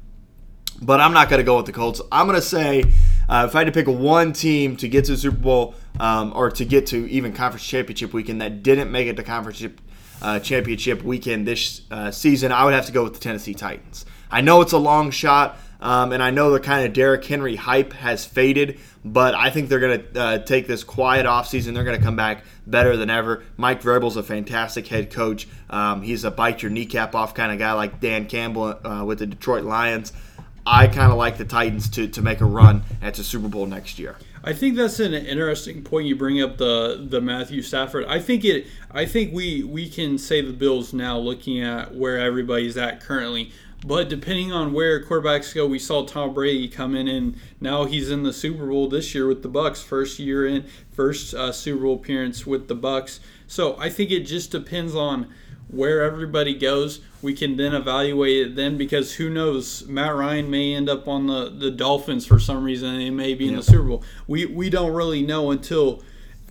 But 0.83 1.01
I'm 1.01 1.15
not 1.15 1.31
going 1.31 1.41
to 1.41 1.45
go 1.45 1.57
with 1.57 1.65
the 1.65 1.73
Colts. 1.73 2.03
I'm 2.13 2.27
going 2.27 2.39
to 2.39 2.47
say 2.47 2.85
uh, 3.29 3.47
if 3.49 3.55
I 3.55 3.61
had 3.61 3.67
to 3.67 3.73
pick 3.73 3.87
one 3.87 4.33
team 4.33 4.77
to 4.77 4.89
get 4.89 5.05
to 5.07 5.13
the 5.13 5.19
Super 5.19 5.37
Bowl 5.37 5.75
um, 6.01 6.33
or 6.35 6.51
to 6.51 6.65
get 6.65 6.87
to 6.89 7.09
even 7.11 7.33
conference 7.33 7.67
championship 7.67 8.13
weekend 8.13 8.41
that 8.41 8.63
didn't 8.63 8.91
make 8.91 9.07
it 9.07 9.17
to 9.17 9.23
conference 9.23 9.63
uh, 10.21 10.41
championship 10.41 11.03
weekend 11.03 11.47
this 11.47 11.83
uh, 11.91 12.11
season, 12.11 12.53
I 12.53 12.65
would 12.65 12.75
have 12.75 12.87
to 12.87 12.93
go 12.93 13.05
with 13.05 13.15
the 13.15 13.21
Tennessee 13.21 13.55
Titans. 13.55 14.07
I 14.31 14.41
know 14.41 14.61
it's 14.61 14.73
a 14.73 14.79
long 14.79 15.11
shot, 15.11 15.59
um, 15.81 16.13
and 16.13 16.23
I 16.23 16.31
know 16.31 16.51
the 16.51 16.61
kind 16.61 16.87
of 16.87 16.93
Derrick 16.93 17.25
Henry 17.25 17.57
hype 17.57 17.93
has 17.95 18.25
faded, 18.25 18.81
but 19.05 19.35
I 19.35 19.51
think 19.51 19.69
they're 19.69 19.79
going 19.79 20.03
to 20.13 20.21
uh, 20.21 20.39
take 20.39 20.67
this 20.67 20.83
quiet 20.85 21.25
offseason. 21.25 21.75
They're 21.75 21.85
going 21.85 21.99
to 21.99 22.05
come 22.05 22.17
back 22.17 22.45
better 22.67 22.97
than 22.97 23.11
ever. 23.11 23.45
Mike 23.57 23.83
Vrabel's 23.83 24.17
a 24.17 24.23
fantastic 24.23 24.87
head 24.89 25.11
coach. 25.11 25.47
Um, 25.71 26.03
he's 26.03 26.25
a 26.25 26.31
bite 26.31 26.63
your 26.63 26.71
kneecap 26.71 27.15
off 27.15 27.35
kind 27.35 27.53
of 27.53 27.59
guy 27.59 27.73
like 27.73 28.01
Dan 28.01 28.27
Campbell 28.27 28.79
uh, 28.85 29.05
with 29.05 29.21
the 29.21 29.27
Detroit 29.27 29.65
Lions. 29.65 30.13
I 30.71 30.87
kind 30.87 31.11
of 31.11 31.17
like 31.17 31.39
the 31.39 31.47
Titans 31.47 31.89
to, 31.91 32.07
to 32.09 32.21
make 32.21 32.43
a 32.43 32.45
run 32.45 32.83
at 33.01 33.15
the 33.15 33.25
Super 33.25 33.49
Bowl 33.49 33.65
next 33.65 33.99
year. 33.99 34.17
I 34.45 34.53
think 34.53 34.77
that's 34.77 35.01
an 35.01 35.15
interesting 35.15 35.83
point 35.83 36.07
you 36.07 36.15
bring 36.15 36.43
up 36.43 36.59
the 36.59 37.07
the 37.09 37.23
Matthew 37.23 37.63
Stafford. 37.63 38.05
I 38.07 38.19
think 38.19 38.45
it. 38.45 38.67
I 38.91 39.07
think 39.07 39.33
we 39.33 39.63
we 39.63 39.89
can 39.89 40.19
say 40.19 40.43
the 40.43 40.53
Bills 40.53 40.93
now, 40.93 41.19
looking 41.19 41.63
at 41.63 41.95
where 41.95 42.19
everybody's 42.19 42.77
at 42.77 43.01
currently. 43.01 43.51
But 43.87 44.09
depending 44.09 44.53
on 44.53 44.73
where 44.73 45.03
quarterbacks 45.03 45.55
go, 45.55 45.67
we 45.67 45.79
saw 45.79 46.05
Tom 46.05 46.35
Brady 46.35 46.69
come 46.69 46.95
in, 46.95 47.09
and 47.09 47.37
now 47.61 47.85
he's 47.85 48.11
in 48.11 48.23
the 48.23 48.33
Super 48.33 48.67
Bowl 48.67 48.89
this 48.89 49.15
year 49.15 49.27
with 49.27 49.43
the 49.43 49.49
Bucks. 49.49 49.83
First 49.83 50.19
year 50.19 50.47
in, 50.47 50.67
first 50.91 51.33
uh, 51.33 51.51
Super 51.53 51.85
Bowl 51.85 51.95
appearance 51.95 52.47
with 52.47 52.69
the 52.69 52.75
Bucks. 52.75 53.21
So 53.47 53.79
I 53.79 53.89
think 53.89 54.11
it 54.11 54.21
just 54.21 54.51
depends 54.51 54.95
on 54.95 55.33
where 55.71 56.03
everybody 56.03 56.55
goes. 56.55 57.01
We 57.21 57.35
can 57.35 57.57
then 57.57 57.75
evaluate 57.75 58.47
it 58.47 58.57
then 58.57 58.79
because 58.79 59.15
who 59.15 59.29
knows? 59.29 59.87
Matt 59.87 60.15
Ryan 60.15 60.51
may 60.51 60.75
end 60.75 60.89
up 60.89 61.09
on 61.09 61.27
the, 61.27 61.51
the 61.51 61.71
Dolphins 61.71 62.27
for 62.27 62.39
some 62.39 62.65
reason 62.65 62.91
and 62.91 63.01
he 63.01 63.11
may 63.11 63.35
be 63.35 63.49
in 63.49 63.57
the 63.57 63.63
Super 63.63 63.85
Bowl. 63.85 64.05
We 64.27 64.47
we 64.47 64.71
don't 64.71 64.93
really 64.93 65.23
know 65.23 65.51
until 65.51 66.03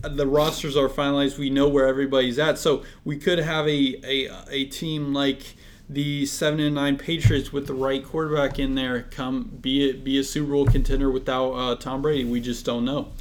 the 0.02 0.26
rosters 0.26 0.76
are 0.76 0.88
finalized. 0.88 1.38
We 1.38 1.50
know 1.50 1.68
where 1.68 1.86
everybody's 1.86 2.38
at. 2.38 2.58
So 2.58 2.84
we 3.04 3.16
could 3.16 3.38
have 3.38 3.66
a, 3.66 4.00
a, 4.04 4.30
a 4.48 4.64
team 4.66 5.12
like 5.12 5.56
the 5.88 6.26
seven 6.26 6.60
and 6.60 6.74
nine 6.74 6.98
Patriots 6.98 7.52
with 7.52 7.66
the 7.66 7.74
right 7.74 8.04
quarterback 8.04 8.58
in 8.58 8.74
there 8.74 9.02
come 9.02 9.58
be 9.60 9.88
it 9.88 10.04
be 10.04 10.18
a 10.18 10.24
Super 10.24 10.52
Bowl 10.52 10.66
contender 10.66 11.10
without 11.10 11.52
uh, 11.52 11.74
Tom 11.76 12.02
Brady. 12.02 12.24
We 12.24 12.40
just 12.40 12.64
don't 12.64 12.84
know. 12.84 13.12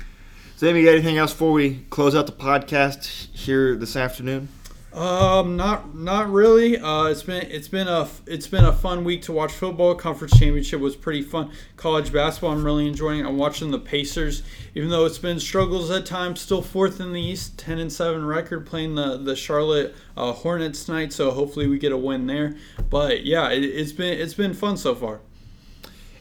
You 0.59 0.85
got 0.85 0.93
anything 0.93 1.17
else 1.17 1.33
before 1.33 1.53
we 1.53 1.85
close 1.91 2.15
out 2.15 2.25
the 2.25 2.31
podcast 2.31 3.05
here 3.31 3.75
this 3.75 3.95
afternoon? 3.95 4.49
Um, 4.97 5.57
not 5.57 5.93
not 5.95 6.31
really. 6.31 6.79
Uh, 6.79 7.03
it's 7.03 7.21
been 7.21 7.45
it's 7.51 7.67
been 7.67 7.87
a 7.87 8.09
it's 8.25 8.47
been 8.47 8.65
a 8.65 8.73
fun 8.73 9.03
week 9.03 9.21
to 9.23 9.31
watch 9.31 9.51
football. 9.51 9.93
Conference 9.93 10.31
championship 10.39 10.79
was 10.79 10.95
pretty 10.95 11.21
fun. 11.21 11.51
College 11.75 12.11
basketball, 12.11 12.53
I'm 12.53 12.63
really 12.63 12.87
enjoying. 12.87 13.23
I'm 13.23 13.37
watching 13.37 13.69
the 13.69 13.77
Pacers, 13.77 14.41
even 14.73 14.89
though 14.89 15.05
it's 15.05 15.19
been 15.19 15.39
struggles 15.39 15.91
at 15.91 16.07
times. 16.07 16.41
Still 16.41 16.63
fourth 16.63 16.99
in 16.99 17.13
the 17.13 17.21
East, 17.21 17.59
ten 17.59 17.77
and 17.77 17.93
seven 17.93 18.25
record, 18.25 18.65
playing 18.65 18.95
the 18.95 19.17
the 19.17 19.35
Charlotte 19.35 19.93
uh, 20.15 20.31
Hornets 20.31 20.85
tonight. 20.85 21.13
So 21.13 21.29
hopefully 21.29 21.67
we 21.67 21.77
get 21.77 21.91
a 21.91 21.97
win 21.97 22.25
there. 22.25 22.55
But 22.89 23.23
yeah, 23.23 23.51
it, 23.51 23.63
it's 23.63 23.91
been 23.91 24.17
it's 24.17 24.33
been 24.33 24.55
fun 24.55 24.77
so 24.77 24.95
far. 24.95 25.19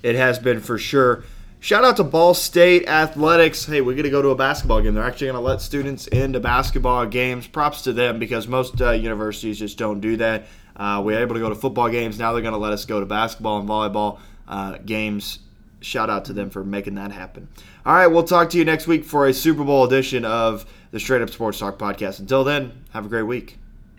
It 0.02 0.16
has 0.16 0.38
been 0.38 0.60
for 0.60 0.76
sure. 0.76 1.24
Shout 1.58 1.84
out 1.84 1.96
to 1.96 2.04
Ball 2.04 2.34
State 2.34 2.86
Athletics. 2.86 3.64
Hey, 3.64 3.80
we're 3.80 3.94
going 3.94 4.04
to 4.04 4.10
go 4.10 4.22
to 4.22 4.28
a 4.28 4.36
basketball 4.36 4.80
game. 4.82 4.94
They're 4.94 5.04
actually 5.04 5.28
going 5.28 5.36
to 5.36 5.40
let 5.40 5.60
students 5.60 6.06
into 6.06 6.38
basketball 6.38 7.06
games. 7.06 7.46
Props 7.46 7.82
to 7.82 7.92
them 7.92 8.18
because 8.18 8.46
most 8.46 8.80
uh, 8.80 8.92
universities 8.92 9.58
just 9.58 9.76
don't 9.78 10.00
do 10.00 10.16
that. 10.18 10.46
Uh, 10.76 11.02
we're 11.04 11.18
able 11.18 11.34
to 11.34 11.40
go 11.40 11.48
to 11.48 11.54
football 11.54 11.88
games. 11.88 12.18
Now 12.18 12.32
they're 12.32 12.42
going 12.42 12.52
to 12.52 12.58
let 12.58 12.72
us 12.72 12.84
go 12.84 13.00
to 13.00 13.06
basketball 13.06 13.58
and 13.58 13.68
volleyball 13.68 14.20
uh, 14.46 14.78
games. 14.84 15.40
Shout 15.80 16.10
out 16.10 16.26
to 16.26 16.32
them 16.32 16.50
for 16.50 16.62
making 16.62 16.94
that 16.96 17.10
happen. 17.10 17.48
All 17.84 17.94
right, 17.94 18.06
we'll 18.06 18.24
talk 18.24 18.50
to 18.50 18.58
you 18.58 18.64
next 18.64 18.86
week 18.86 19.04
for 19.04 19.26
a 19.26 19.32
Super 19.32 19.64
Bowl 19.64 19.84
edition 19.84 20.24
of 20.24 20.66
the 20.90 21.00
Straight 21.00 21.22
Up 21.22 21.30
Sports 21.30 21.58
Talk 21.58 21.78
podcast. 21.78 22.20
Until 22.20 22.44
then, 22.44 22.84
have 22.90 23.06
a 23.06 23.08
great 23.08 23.22
week. 23.22 23.58